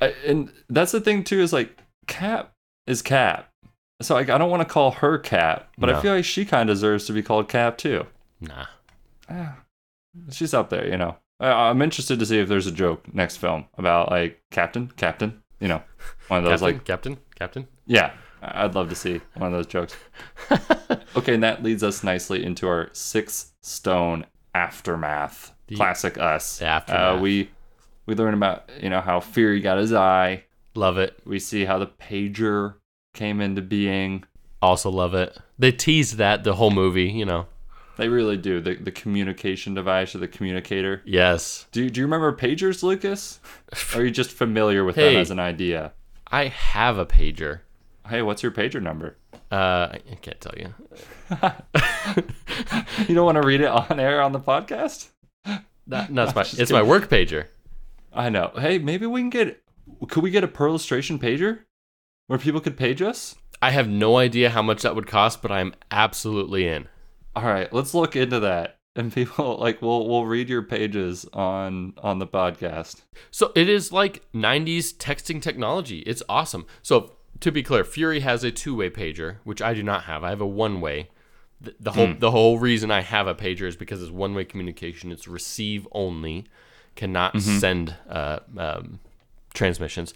[0.02, 1.78] I and that's the thing too is like
[2.08, 2.54] Cap
[2.88, 3.52] is Cap.
[4.02, 5.98] So like I don't want to call her Cap, but No.
[5.98, 8.06] I feel like she kind of deserves to be called Cap too.
[8.42, 8.66] nah.
[9.30, 9.58] Ah,
[10.32, 11.18] she's up there, you know.
[11.40, 15.42] I, I'm interested to see if there's a joke next film about like Captain, Captain,
[15.60, 15.82] you know,
[16.28, 17.68] one of those Captain, like Captain, Captain.
[17.88, 18.12] yeah.
[18.48, 19.96] I'd love to see one of those jokes.
[21.16, 25.52] okay, and that leads us nicely into our six stone aftermath.
[25.68, 26.62] The- Classic us.
[26.62, 27.18] aftermath.
[27.18, 27.50] Uh, we
[28.06, 30.44] we learn about you know how Fury got his eye.
[30.76, 31.18] Love it.
[31.26, 32.76] We see how the pager
[33.14, 34.24] came into being.
[34.62, 35.38] Also love it.
[35.58, 37.46] They tease that the whole movie, you know.
[37.98, 38.60] They really do.
[38.60, 41.02] The the communication device or the communicator.
[41.06, 41.66] Yes.
[41.72, 43.40] Do do you remember pagers, Lucas?
[43.94, 45.14] Or are you just familiar with Hey.
[45.14, 45.94] them as an idea?
[46.30, 47.60] I have a pager.
[48.10, 49.16] Hey, what's your pager number?
[49.52, 50.74] Uh, I can't tell you.
[53.08, 55.10] You don't want to read it on air on the podcast?
[55.88, 57.48] That, no, it's my it's my work pager.
[58.16, 58.52] I know.
[58.58, 59.62] Hey, maybe we can get.
[60.10, 61.60] Could we get a per illustration pager
[62.28, 63.36] where people could page us?
[63.62, 66.88] I have no idea how much that would cost, but I'm absolutely in.
[67.36, 68.80] All right, let's look into that.
[68.96, 73.02] And people like we'll we'll read your pages on on the podcast.
[73.32, 76.00] So it is like 90s texting technology.
[76.00, 76.66] It's awesome.
[76.82, 77.12] So
[77.42, 80.24] to be clear, Fury has a two-way pager, which I do not have.
[80.24, 81.10] I have a one-way.
[81.60, 82.20] The, the whole hmm.
[82.20, 85.12] the whole reason I have a pager is because it's one-way communication.
[85.12, 86.46] It's receive only,
[86.96, 89.00] cannot send uh, um,
[89.54, 90.14] transmissions.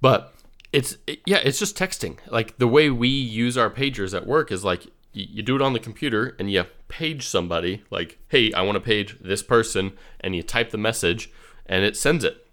[0.00, 0.34] But
[0.72, 2.18] it's it- yeah, it's just texting.
[2.30, 4.84] Like the way we use our pagers at work is like
[5.14, 8.76] y- you do it on the computer and you page somebody like, "Hey, I want
[8.76, 11.30] to page this person," and you type the message
[11.66, 12.46] and it sends it.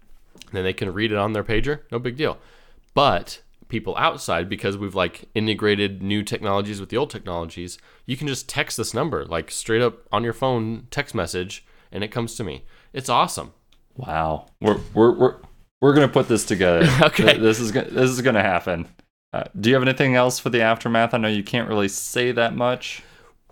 [0.46, 1.80] And then they can read it on their pager.
[1.90, 2.38] No big deal.
[2.94, 8.28] But people outside because we've like integrated new technologies with the old technologies, you can
[8.28, 12.34] just text this number like straight up on your phone, text message and it comes
[12.34, 12.64] to me.
[12.92, 13.52] It's awesome.
[13.96, 15.36] Wow, we're we're we're
[15.80, 16.86] we're gonna put this together.
[17.02, 17.24] Okay.
[17.24, 18.88] Th- this is gonna this is gonna happen.
[19.32, 21.14] Uh, do you have anything else for the aftermath?
[21.14, 23.02] I know you can't really say that much.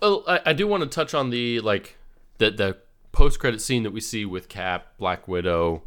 [0.01, 1.97] Well, I, I do want to touch on the like
[2.37, 2.77] the the
[3.11, 5.83] post credit scene that we see with Cap, Black Widow,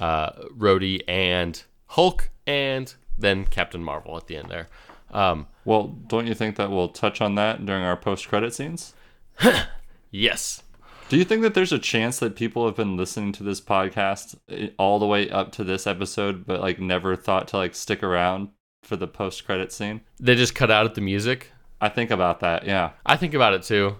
[0.00, 4.68] uh, Rhodey, and Hulk, and then Captain Marvel at the end there.
[5.10, 8.94] Um, Well, don't you think that we'll touch on that during our post credit scenes?
[10.10, 10.62] yes,
[11.08, 14.36] Do you think that there's a chance that people have been listening to this podcast
[14.48, 18.02] eh, all the way up to this episode, but like never thought to like stick
[18.02, 18.48] around
[18.82, 20.00] for the post credit scene?
[20.18, 21.52] they just cut out at the music.
[21.80, 22.66] I think about that.
[22.66, 22.92] Yeah.
[23.04, 23.96] I think about it too,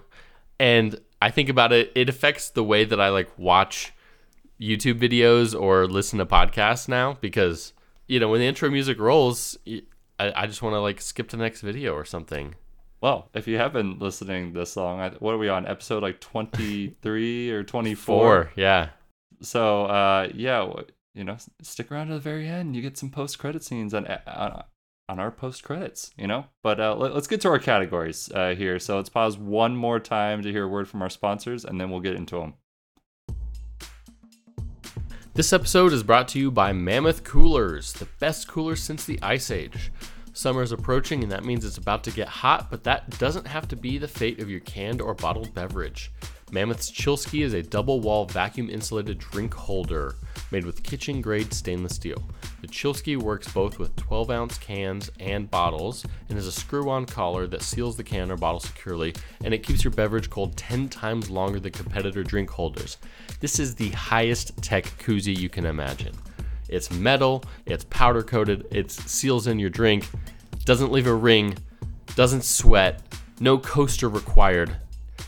[0.59, 1.91] and I think about it.
[1.95, 3.93] It affects the way that I like watch
[4.59, 7.73] YouTube videos or listen to podcasts now because
[8.07, 9.57] you know when the intro music rolls,
[10.17, 12.55] I just want to like skip to the next video or something.
[13.05, 16.19] Well, if you have been listening this long, I, what are we on episode like
[16.21, 18.03] 23 or 24?
[18.03, 18.89] Four, yeah.
[19.41, 20.67] So, uh, yeah,
[21.13, 22.75] you know, stick around to the very end.
[22.75, 24.63] You get some post credit scenes on on,
[25.07, 26.45] on our post credits, you know.
[26.63, 28.79] But uh, let, us get to our categories uh, here.
[28.79, 31.91] So let's pause one more time to hear a word from our sponsors, and then
[31.91, 32.55] we'll get into them.
[35.35, 39.51] This episode is brought to you by Mammoth Coolers, the best coolers since the Ice
[39.51, 39.91] Age.
[40.35, 43.69] Summer is approaching, and that means it's about to get hot, but that doesn't have
[43.69, 46.11] to be the fate of your canned or bottled beverage.
[46.51, 50.15] Mammoth's Chillski is a double wall vacuum insulated drink holder
[50.51, 52.21] made with kitchen grade stainless steel.
[52.59, 57.05] The Chillski works both with 12 ounce cans and bottles and is a screw on
[57.05, 60.89] collar that seals the can or bottle securely, and it keeps your beverage cold 10
[60.89, 62.97] times longer than competitor drink holders.
[63.39, 66.13] This is the highest tech koozie you can imagine.
[66.75, 70.09] It's metal, it's powder coated, it seals in your drink,
[70.65, 71.55] doesn't leave a ring,
[72.15, 73.01] doesn't sweat,
[73.39, 74.75] no coaster required.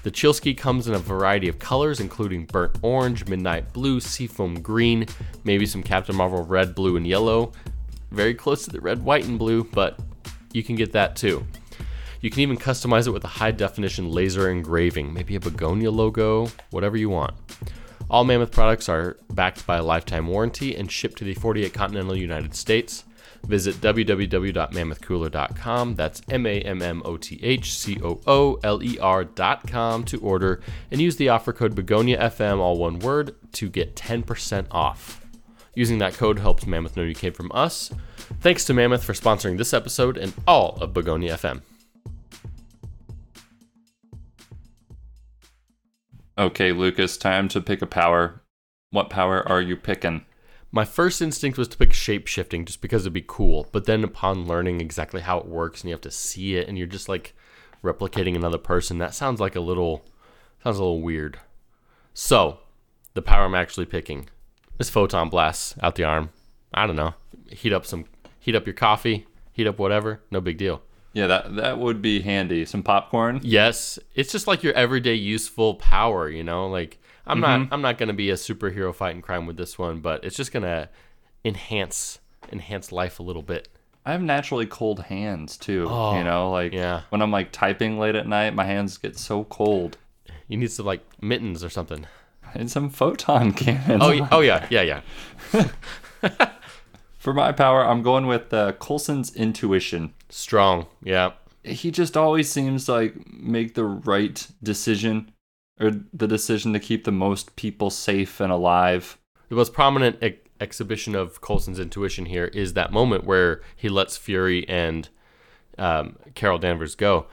[0.04, 5.06] The Chillski comes in a variety of colors, including burnt orange, midnight blue, seafoam green,
[5.46, 7.54] maybe some Captain Marvel red, blue, and yellow.
[8.12, 9.98] Very close to the red, white, and blue, but
[10.52, 11.48] you can get that too.
[12.20, 16.50] You can even customize it with a high definition laser engraving, maybe a begonia logo,
[16.72, 17.34] whatever you want.
[18.10, 22.16] All Mammoth products are backed by a lifetime warranty and shipped to the 48 continental
[22.16, 23.04] United States.
[23.44, 25.96] Visit www.mammothcooler.com.
[25.96, 30.20] That's M A M M O T H C O O L E R.com to
[30.22, 35.24] order and use the offer code BegoniaFM, all one word, to get 10% off.
[35.76, 37.92] Using that code helps Mammoth know you came from us.
[38.42, 41.62] Thanks to Mammoth for sponsoring this episode and all of Begonia FM.
[46.40, 48.44] Okay, Lucas, time to pick a power.
[48.92, 50.24] What power are you picking?
[50.72, 54.04] My first instinct was to pick shape shifting just because it'd be cool, but then
[54.04, 57.10] upon learning exactly how it works and you have to see it and you're just
[57.10, 57.36] like
[57.84, 60.06] replicating another person, that sounds like a little
[60.64, 61.40] sounds a little weird.
[62.14, 62.60] So,
[63.16, 64.30] the power I'm actually picking
[64.78, 66.30] is photon blasts out the arm.
[66.72, 67.16] I don't know.
[67.50, 68.06] Heat up some
[68.40, 70.84] heat up your coffee, heat up whatever, no big deal.
[71.18, 72.64] Yeah, that that would be handy.
[72.64, 73.40] Some popcorn.
[73.42, 76.68] Yes, it's just like your everyday useful power, you know?
[76.68, 77.74] Like I'm not mm-hmm.
[77.74, 80.52] I'm not going to be a superhero fighting crime with this one, but it's just
[80.52, 80.90] going to
[81.44, 82.20] enhance
[82.52, 83.68] enhance life a little bit.
[84.06, 85.88] I have naturally cold hands too.
[85.90, 87.02] Oh, you know, like yeah.
[87.10, 89.98] when I'm like typing late at night, my hands get so cold.
[90.48, 92.06] You need some like mittens or something.
[92.54, 94.04] And some photon cannons.
[94.04, 95.02] Oh, oh yeah, yeah,
[95.52, 96.48] yeah.
[97.18, 100.14] For my power, I'm going with uh, Coulson's intuition.
[100.30, 100.88] Strong.
[101.04, 101.32] Yeah.
[101.64, 105.32] He just always seems like make the right decision
[105.80, 109.18] or the decision to keep the most people safe and alive.
[109.50, 114.18] The most prominent ex- exhibition of Coulson's intuition here is that moment where he lets
[114.18, 115.10] Fury and
[115.78, 117.28] um, Carol Danvers go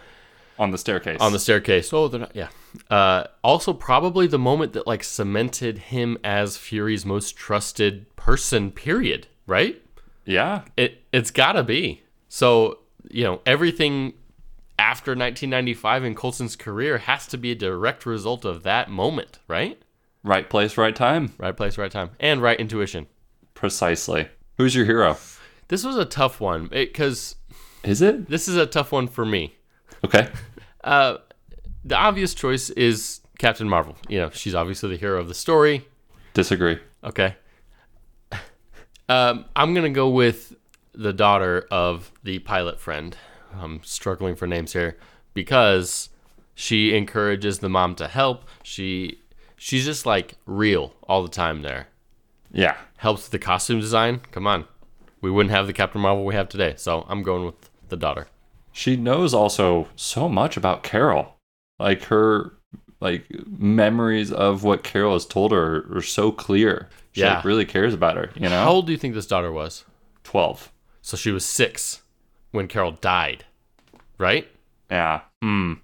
[0.58, 1.20] on the staircase.
[1.20, 1.92] on the staircase.
[1.92, 2.36] Oh, they're not.
[2.36, 2.48] Yeah.
[2.90, 8.70] Uh, also, probably the moment that like cemented him as Fury's most trusted person.
[8.70, 9.26] Period.
[9.46, 9.80] Right.
[10.24, 12.02] yeah, It it's gotta be.
[12.28, 12.78] So
[13.10, 14.14] you know everything
[14.78, 19.38] after 1995 in Coulson's career has to be a direct result of that moment.
[19.48, 19.80] Right.
[20.22, 21.32] right place, right time.
[21.38, 23.06] Right place, right time, and right intuition.
[23.54, 24.28] Precisely.
[24.58, 25.16] Who's your hero?
[25.68, 27.36] This was a tough one because
[27.82, 28.28] Is it?
[28.28, 29.54] this is a tough one for me.
[30.04, 30.28] Okay.
[30.84, 31.16] Uh,
[31.82, 33.96] the obvious choice is Captain Marvel.
[34.06, 35.86] You know, she's obviously the hero of the story.
[36.34, 36.78] Disagree.
[37.02, 37.36] Okay.
[39.08, 40.54] Um, I'm gonna go with
[40.92, 43.16] the daughter of the pilot friend.
[43.52, 44.96] I'm struggling for names here
[45.34, 46.08] because
[46.54, 48.48] she encourages the mom to help.
[48.62, 49.20] She
[49.56, 51.88] she's just like real all the time there.
[52.52, 52.76] Yeah.
[52.98, 54.20] Helps with the costume design.
[54.30, 54.66] Come on.
[55.20, 56.74] We wouldn't have the Captain Marvel we have today.
[56.76, 58.28] So I'm going with the daughter.
[58.72, 61.36] She knows also so much about Carol.
[61.78, 62.54] Like her
[63.00, 66.88] like memories of what Carol has told her are so clear.
[67.14, 67.36] She Yeah.
[67.36, 68.62] like, really cares about her, you know?
[68.64, 69.84] How old do you think this daughter was?
[70.24, 70.70] 12.
[71.00, 72.02] So she was six
[72.50, 73.44] when Carol died,
[74.18, 74.48] right?
[74.90, 75.20] Yeah.
[75.42, 75.74] Hmm.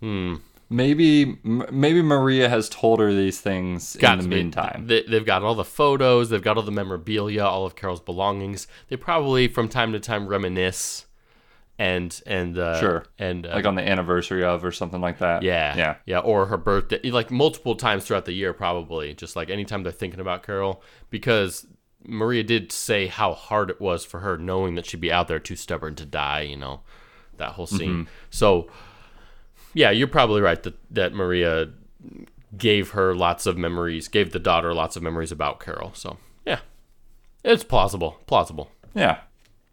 [0.00, 0.36] Hmm.
[0.72, 4.86] Maybe maybe Maria has told her these things in the meantime.
[4.86, 8.68] They, they've got all the photos, they've got all the memorabilia, all of Carol's belongings.
[8.88, 11.06] They probably, from time to time, reminisce
[11.80, 13.04] and and uh, Sure.
[13.18, 15.42] and uh, like on the anniversary of or something like that.
[15.42, 15.94] yeah, Yeah.
[16.04, 19.14] yeah, or her birthday, like multiple times throughout the year, probably.
[19.14, 21.66] Just like anytime they're thinking about Carol, because
[22.04, 25.38] Maria did say how hard it was for her, knowing that she'd be out there
[25.38, 26.42] too stubborn to die.
[26.42, 26.80] You know,
[27.38, 28.08] that whole scene.
[28.28, 28.68] So,
[29.72, 31.70] yeah, you're probably right that that Maria
[32.56, 35.92] gave her lots of memories, gave the daughter lots of memories about Carol.
[35.94, 36.60] So, yeah,
[37.42, 38.70] it's plausible, plausible.
[38.94, 39.20] Yeah.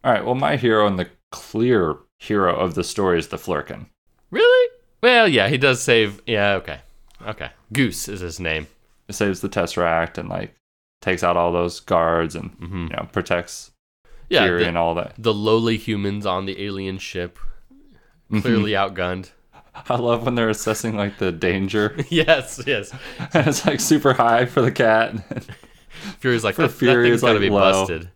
[0.04, 0.24] All right.
[0.24, 3.88] Well, my hero in the clear hero of the story is the Flerken.
[4.32, 4.70] Really?
[5.02, 6.22] Well, yeah, he does save.
[6.26, 6.80] Yeah, okay,
[7.26, 7.50] okay.
[7.72, 8.68] Goose is his name.
[9.08, 10.56] It saves the Tesseract and like
[11.02, 13.72] takes out all those guards and you know protects
[14.30, 15.14] Yeah, Fury the- and all that.
[15.18, 17.38] the lowly humans on the alien ship
[18.30, 18.42] Mm-hmm.
[18.42, 19.30] clearly outgunned
[19.90, 21.96] I love when they're assessing like the danger.
[22.10, 22.92] yes yes
[23.34, 25.16] and it's like super high for the cat.
[26.20, 27.62] fury's like For that, Fury, that thing's gotta be low.
[27.86, 28.10] busted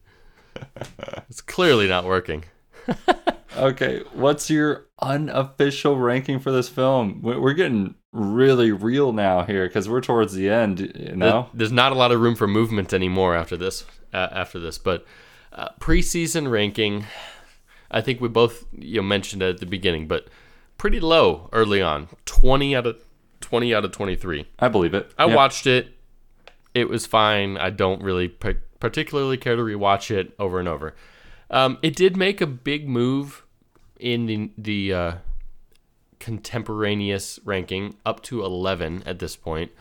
[1.29, 2.43] it's clearly not working
[3.57, 7.21] okay, what's your unofficial ranking for this film?
[7.21, 10.79] We- We're getting really real now here because we're towards the end.
[10.95, 14.59] You know, there's not a lot of room for movement anymore after this uh, after
[14.59, 15.05] this but
[15.53, 17.05] uh, preseason ranking
[17.89, 20.27] i think we both you know, mentioned it at the beginning but
[20.77, 22.97] pretty low early on 20 out of
[23.39, 25.13] 20 out of 23 I believe it.
[25.17, 25.35] I Yeah.
[25.35, 25.93] watched it.
[26.73, 27.57] It was fine.
[27.57, 30.93] I don't really par- particularly care to rewatch it over and over.
[31.51, 33.45] Um, it did make a big move
[33.99, 35.13] in the, the uh,
[36.19, 39.71] contemporaneous ranking up to 11 at this point.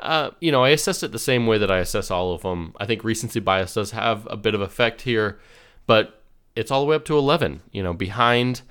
[0.00, 2.74] Uh, you know, I assessed it the same way that I assess all of them.
[2.80, 5.38] I think recency bias does have a bit of effect here,
[5.86, 6.22] but
[6.56, 8.62] it's all the way up to 11, you know, behind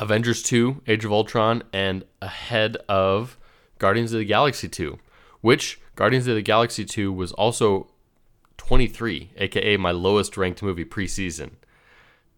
[0.00, 3.38] Avengers 2, Age of Ultron, and ahead of
[3.78, 4.98] Guardians of the Galaxy 2,
[5.40, 7.88] which Guardians of the Galaxy 2 was also
[8.56, 11.50] 23, aka my lowest ranked movie preseason.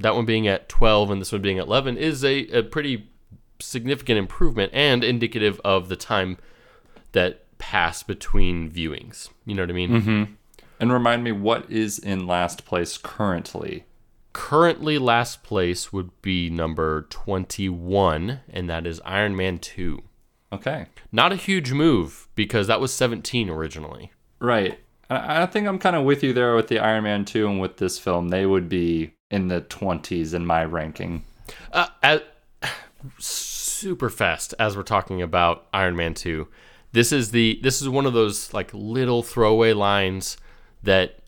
[0.01, 3.11] That one being at 12 and this one being at 11 is a, a pretty
[3.61, 6.39] significant improvement and indicative of the time
[7.13, 9.29] that passed between viewings.
[9.45, 9.91] You know what I mean?
[9.91, 10.33] Mm-hmm.
[10.81, 13.85] And remind me, what is in last place currently?
[14.33, 20.03] Currently, last place would be number 21, and that is Iron Man 2.
[20.53, 20.87] Okay.
[21.11, 24.13] Not a huge move because that was 17 originally.
[24.39, 24.79] Right.
[25.11, 27.79] I think I'm kind of with you there with the Iron Man 2 and with
[27.79, 28.29] this film.
[28.29, 31.25] They would be in the 20s in my ranking.
[31.73, 31.89] Uh,
[33.19, 36.49] super fast as we're talking about Iron Man 2.
[36.93, 40.37] This is the this is one of those like little throwaway lines
[40.83, 41.19] that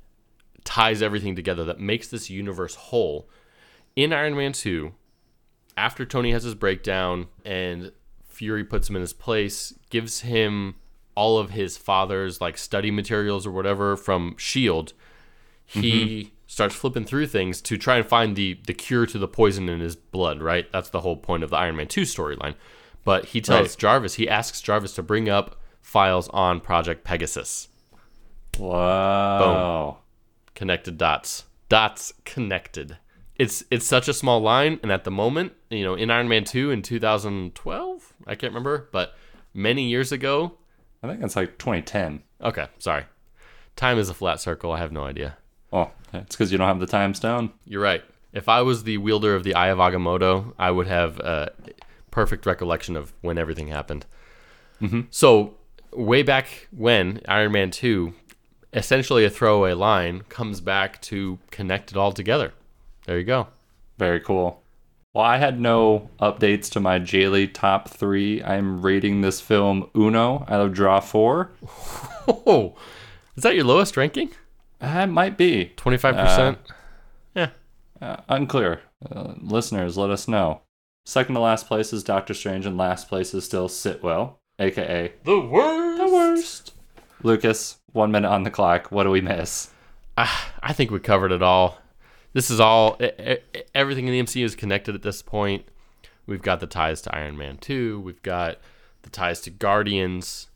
[0.65, 3.29] ties everything together that makes this universe whole.
[3.97, 4.93] In Iron Man 2,
[5.77, 7.93] after Tony has his breakdown and
[8.29, 10.77] Fury puts him in his place, gives him
[11.15, 14.93] all of his father's like study materials or whatever from Shield,
[15.67, 19.69] he starts flipping through things to try and find the the cure to the poison
[19.69, 20.71] in his blood, right?
[20.73, 22.57] That's the whole point of the Iron Man 2 storyline.
[23.05, 23.79] But he tells Right.
[23.79, 27.69] Jarvis, he asks Jarvis to bring up files on Project Pegasus.
[28.59, 29.39] Wow.
[29.39, 30.03] Boom.
[30.57, 31.45] Connected dots.
[31.69, 32.99] dots connected.
[33.37, 36.43] It's it's such a small line, and at the moment, you know, in Iron Man
[36.45, 39.15] two in 2012, I can't remember, but
[39.55, 40.59] many years ago.
[41.03, 42.23] I think it's like 2010.
[42.43, 43.05] Okay, sorry.
[43.77, 44.73] Time is a flat circle.
[44.73, 45.39] I have no idea.
[45.73, 47.53] Oh, it's because you don't have the time stone.
[47.64, 48.03] You're right.
[48.33, 51.53] If I was the wielder of the Eye of Agamotto, I would have a
[52.11, 54.07] perfect recollection of when everything happened.
[54.81, 55.03] Mm-hmm.
[55.11, 55.55] So,
[55.93, 58.14] way back when Iron Man 2,
[58.73, 62.53] essentially a throwaway line, comes back to connect it all together.
[63.07, 63.49] There you go.
[63.99, 64.62] Very cool.
[65.12, 68.43] Well, I had no updates to my Jaylee top three.
[68.45, 71.51] I'm rating this film Uno out of draw four.
[72.29, 72.77] Oh,
[73.37, 74.31] is that your lowest ranking?
[74.81, 76.57] That might be 25%?
[77.35, 77.51] yeah.
[78.01, 78.81] uh, unclear.
[79.11, 80.62] Uh, listeners, let us know.
[81.05, 85.41] Second to last place is Doctor Strange, and last place is still Sitwell, aka The
[85.41, 85.99] worst.
[85.99, 86.72] the worst.
[87.22, 88.91] Lucas, one minute on the clock.
[88.91, 89.70] What do we miss?
[90.16, 91.78] Ah, I think we covered it all.
[92.33, 95.64] This is all e- e- everything in the MCU is connected at this point.
[96.26, 98.59] We've got the ties to Iron Man 2, we've got
[99.03, 100.49] the ties to Guardians.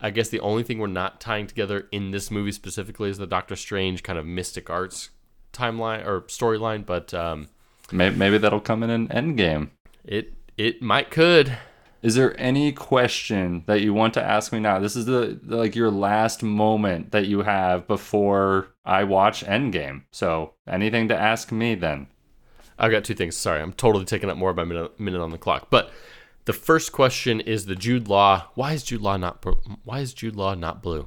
[0.00, 3.26] I guess the only thing we're not tying together in this movie specifically is the
[3.26, 5.10] Doctor Strange kind of mystic arts
[5.52, 7.48] timeline or storyline, but um,
[7.92, 9.70] Maybe, maybe that'll come in an Endgame.
[10.04, 11.56] it it might could.
[12.02, 14.78] Is there any question that you want to ask me now?
[14.78, 20.04] This is the, the like your last moment that you have before I watch Endgame.
[20.10, 22.06] So anything to ask me then?
[22.78, 23.36] I've got two things.
[23.36, 25.68] Sorry, I'm totally taking up more of my minute, minute on the clock.
[25.68, 25.90] But
[26.50, 28.48] the first question is the Jude Law.
[28.56, 29.46] Why is Jude Law not?
[29.84, 31.06] Why is Jude Law not blue?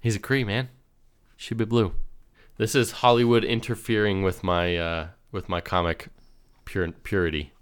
[0.00, 0.68] He's a Kree man.
[1.36, 1.94] Should be blue.
[2.58, 6.10] This is Hollywood interfering with my uh, with my comic
[6.64, 7.52] pure, purity.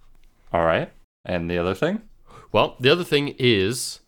[0.53, 0.93] All right.
[1.25, 2.03] And the other thing?
[2.53, 4.01] Well, the other thing is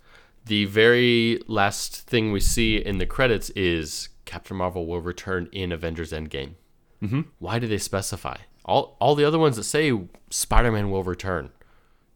[0.44, 5.72] the very last thing we see in the credits is Captain Marvel will return in
[5.72, 6.56] Avengers Endgame.
[7.02, 7.22] Mm-hmm.
[7.38, 8.36] Why do they specify?
[8.66, 11.52] All all the other ones that say Spider-Man will return,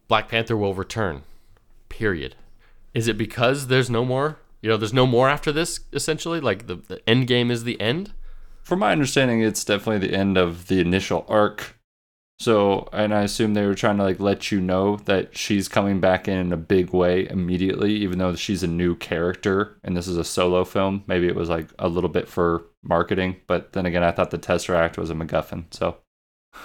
[0.07, 1.23] Black Panther will return.
[1.89, 2.35] Period.
[2.93, 4.39] Is it because there's no more?
[4.61, 5.81] You know, there's no more after this.
[5.93, 8.13] Essentially, like the the end game is the end.
[8.63, 11.77] From my understanding, it's definitely the end of the initial arc.
[12.39, 15.99] So, and I assume they were trying to like let you know that she's coming
[15.99, 20.07] back in in a big way immediately, even though she's a new character and this
[20.07, 21.03] is a solo film.
[21.07, 24.37] Maybe it was like a little bit for marketing, but then again, I thought the
[24.37, 25.65] Tesseract was a MacGuffin.
[25.71, 25.97] So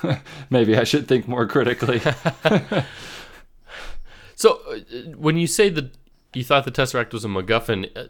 [0.50, 2.02] maybe I should think more critically.
[4.34, 4.76] So uh,
[5.16, 5.90] when you say that
[6.34, 8.04] you thought the Tesseract was a MacGuffin, uh,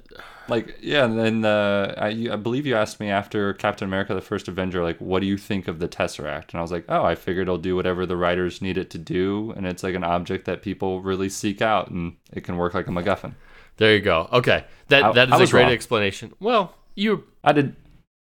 [0.48, 4.14] like, yeah, and then uh, I, you- I believe you asked me after Captain America:
[4.14, 6.50] The First Avenger, like, what do you think of the Tesseract?
[6.50, 8.98] And I was like, oh, I figured it'll do whatever the writers need it to
[8.98, 12.74] do, and it's like an object that people really seek out, and it can work
[12.74, 13.34] like a MacGuffin.
[13.78, 14.28] there you go.
[14.32, 15.72] Okay, that I- that is I a great wrong.
[15.72, 16.32] explanation.
[16.40, 17.74] Well, you I did.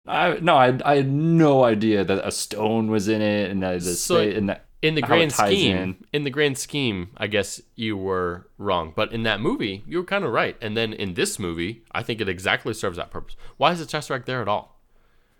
[0.06, 3.74] I no, I, I had no idea that a stone was in it, and that
[3.80, 6.04] the So- and that in the grand scheme, in.
[6.12, 6.24] in.
[6.24, 8.92] the grand scheme, I guess you were wrong.
[8.96, 10.56] But in that movie, you were kind of right.
[10.62, 13.36] And then in this movie, I think it exactly serves that purpose.
[13.58, 14.80] Why is the Tesseract there at all?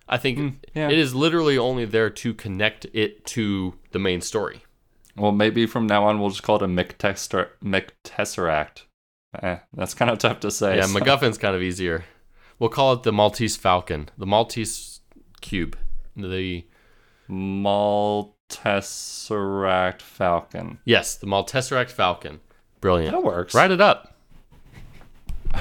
[0.08, 0.88] I think Hmm, yeah.
[0.90, 4.62] it is literally only there to connect it to the main story.
[5.16, 8.82] well, maybe from now on we'll just call it a McTesser, McTesseract.
[9.42, 10.76] Eh, that's kind of tough to say.
[10.76, 12.04] Yeah, so- MacGuffin's kind of easier.
[12.58, 15.00] We'll call it the Maltese Falcon, the Maltese
[15.40, 15.78] Cube,
[16.16, 16.64] the
[18.50, 20.78] Maltesseract Falcon.
[20.84, 22.40] yes, the Malteseract Falcon.
[22.80, 23.12] Brilliant.
[23.12, 23.54] That works.
[23.54, 24.14] Write it up.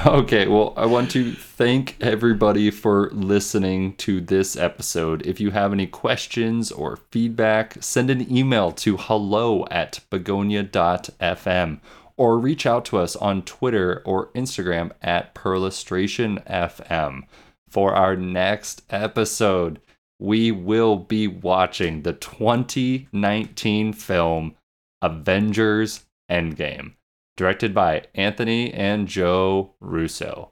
[0.06, 5.26] Okay, well, I want to thank everybody for listening to this episode.
[5.26, 11.80] If you have any questions or feedback, send an email to hello at begonia.fm
[12.18, 17.24] or reach out to us on Twitter or Instagram at perlustrationfm.
[17.68, 19.82] For our next episode,
[20.20, 24.56] we will be watching the 2019 film
[25.02, 26.94] Avengers Endgame
[27.38, 30.52] directed by Anthony and Joe Russo.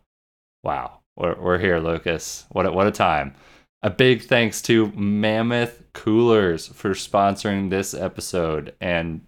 [0.63, 2.45] Wow, we're, we're here, Lucas.
[2.49, 3.36] What a, what a time.
[3.84, 9.22] A big thanks to Mammoth Coolers for sponsoring this episode and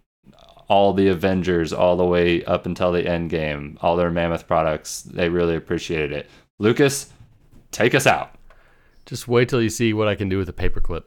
[0.70, 3.78] all the Avengers all the way up until the end game.
[3.82, 6.30] All their Mammoth products, they really appreciated it.
[6.60, 7.12] Lucas,
[7.72, 8.39] take us out.
[9.10, 11.06] Just wait till you see what I can do with a paperclip.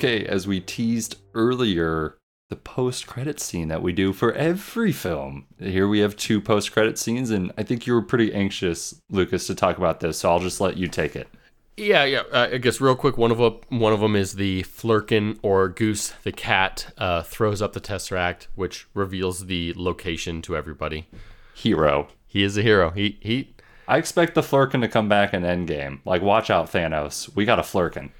[0.00, 2.16] Okay, as we teased earlier,
[2.48, 5.44] the post credit scene that we do for every film.
[5.58, 9.46] Here we have two post credit scenes, and I think you were pretty anxious, Lucas,
[9.48, 11.28] to talk about this, so I'll just let you take it.
[11.76, 12.22] Yeah, yeah.
[12.32, 15.68] Uh, I guess real quick, one of them, one of them is the Flerken or
[15.68, 21.08] Goose, the cat, uh, throws up the tesseract, which reveals the location to everybody.
[21.54, 22.08] Hero.
[22.26, 22.88] He is a hero.
[22.88, 23.54] He he.
[23.86, 26.00] I expect the Flerken to come back in Endgame.
[26.06, 27.36] Like, watch out, Thanos.
[27.36, 28.12] We got a Flerken.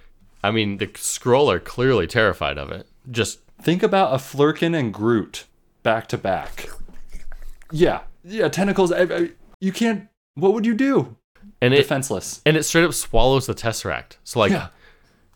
[0.42, 2.86] I mean, the Skrull are clearly terrified of it.
[3.10, 5.44] Just Think about a Flerken and Groot
[5.82, 6.70] back to back.
[7.70, 8.90] Yeah, yeah, tentacles.
[8.92, 9.30] I, I,
[9.60, 10.08] you can't.
[10.34, 11.16] What would you do?
[11.62, 12.40] and it Defenseless.
[12.46, 14.16] and it straight up swallows the tesseract.
[14.24, 14.68] So like, Yeah.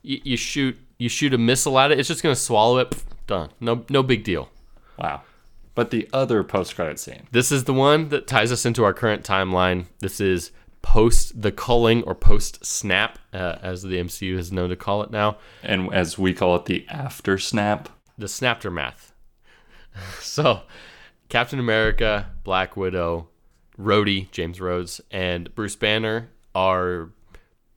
[0.03, 2.91] you, you shoot you shoot a missile at it, it's just gonna swallow it.
[2.91, 3.51] pff, Done.
[3.61, 4.49] No no big deal.
[4.99, 5.23] Wow.
[5.75, 7.27] But the other post credit scene.
[7.33, 9.87] This is the one that ties us into our current timeline.
[10.01, 10.51] This is
[10.85, 15.11] post the culling or post snap, uh, as the MCU is known to call it
[15.11, 15.39] now.
[15.63, 17.89] And as we call it, the after snap.
[18.19, 19.13] The snaptermath.
[20.21, 20.61] so,
[21.31, 23.29] Captain America, Black Widow,
[23.81, 27.09] Rhodey, James Rhodes, and Bruce Banner are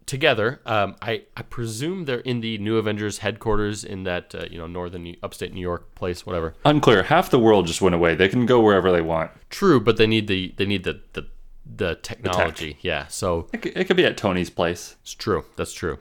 [0.06, 0.60] together.
[0.66, 4.68] Um, I, I presume they're in the New Avengers headquarters in that uh, you know
[4.68, 6.56] northern upstate New York place, whatever.
[6.66, 7.04] Unclear.
[7.04, 8.16] Half the world just went away.
[8.16, 9.32] They can go wherever they want.
[9.50, 11.28] True, but they need the they need the the,
[11.76, 12.78] the technology.
[12.82, 14.96] yeah, so It could, it could be at Tony's place.
[15.02, 15.46] It's true.
[15.56, 16.00] That's true.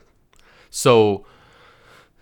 [0.69, 1.25] So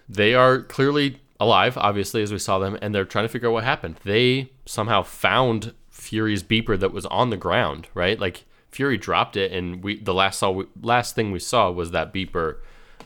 [0.07, 3.53] they are clearly alive, obviously, as we saw them, and they're trying to figure out
[3.53, 3.97] what happened.
[4.03, 8.19] They somehow found Fury's beeper that was on the ground, right?
[8.19, 12.13] Like Fury dropped it, and we the last saw last thing we saw was that
[12.13, 12.57] beeper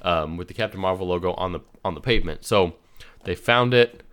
[0.02, 2.46] um, with the Captain Marvel logo on the on the pavement.
[2.46, 2.76] So
[3.24, 4.04] they found it,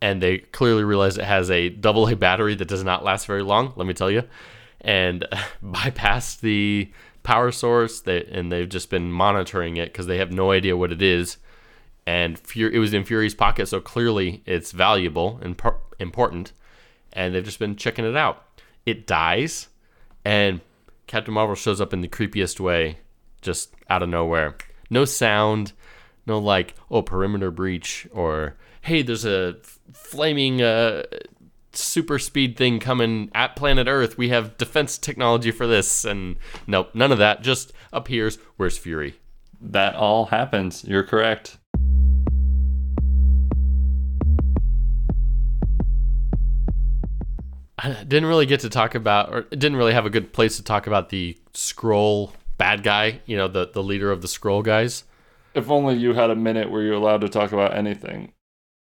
[0.00, 3.42] and they clearly realized it has a double A battery that does not last very
[3.42, 3.72] long.
[3.76, 4.22] Let me tell you,
[4.84, 5.26] and
[5.64, 6.92] bypassed the
[7.24, 8.00] power source.
[8.00, 11.38] They, and they've just been monitoring it because they have no idea what it is.
[12.06, 16.52] And Fury, it was in Fury's pocket, so clearly it's valuable and par- important.
[17.14, 18.44] And they've just been checking it out.
[18.84, 19.68] It dies,
[20.24, 20.60] and
[21.06, 22.98] Captain Marvel shows up in the creepiest way,
[23.40, 24.56] just out of nowhere.
[24.90, 25.72] No sound,
[26.26, 29.56] no like, oh, perimeter breach, or hey, there's a
[29.94, 31.04] flaming uh,
[31.76, 34.18] super speed thing coming at planet Earth.
[34.18, 36.04] We have defense technology for this.
[36.04, 37.42] And nope, none of that.
[37.42, 38.38] Just appears.
[38.56, 39.14] Where's Fury?
[39.60, 40.84] That all happens.
[40.84, 41.58] You're correct.
[47.78, 50.62] I didn't really get to talk about, or didn't really have a good place to
[50.62, 55.04] talk about the Skrull bad guy, you know, the, the leader of the Skrull guys.
[55.54, 58.32] If only you had a minute where you're allowed to talk about anything.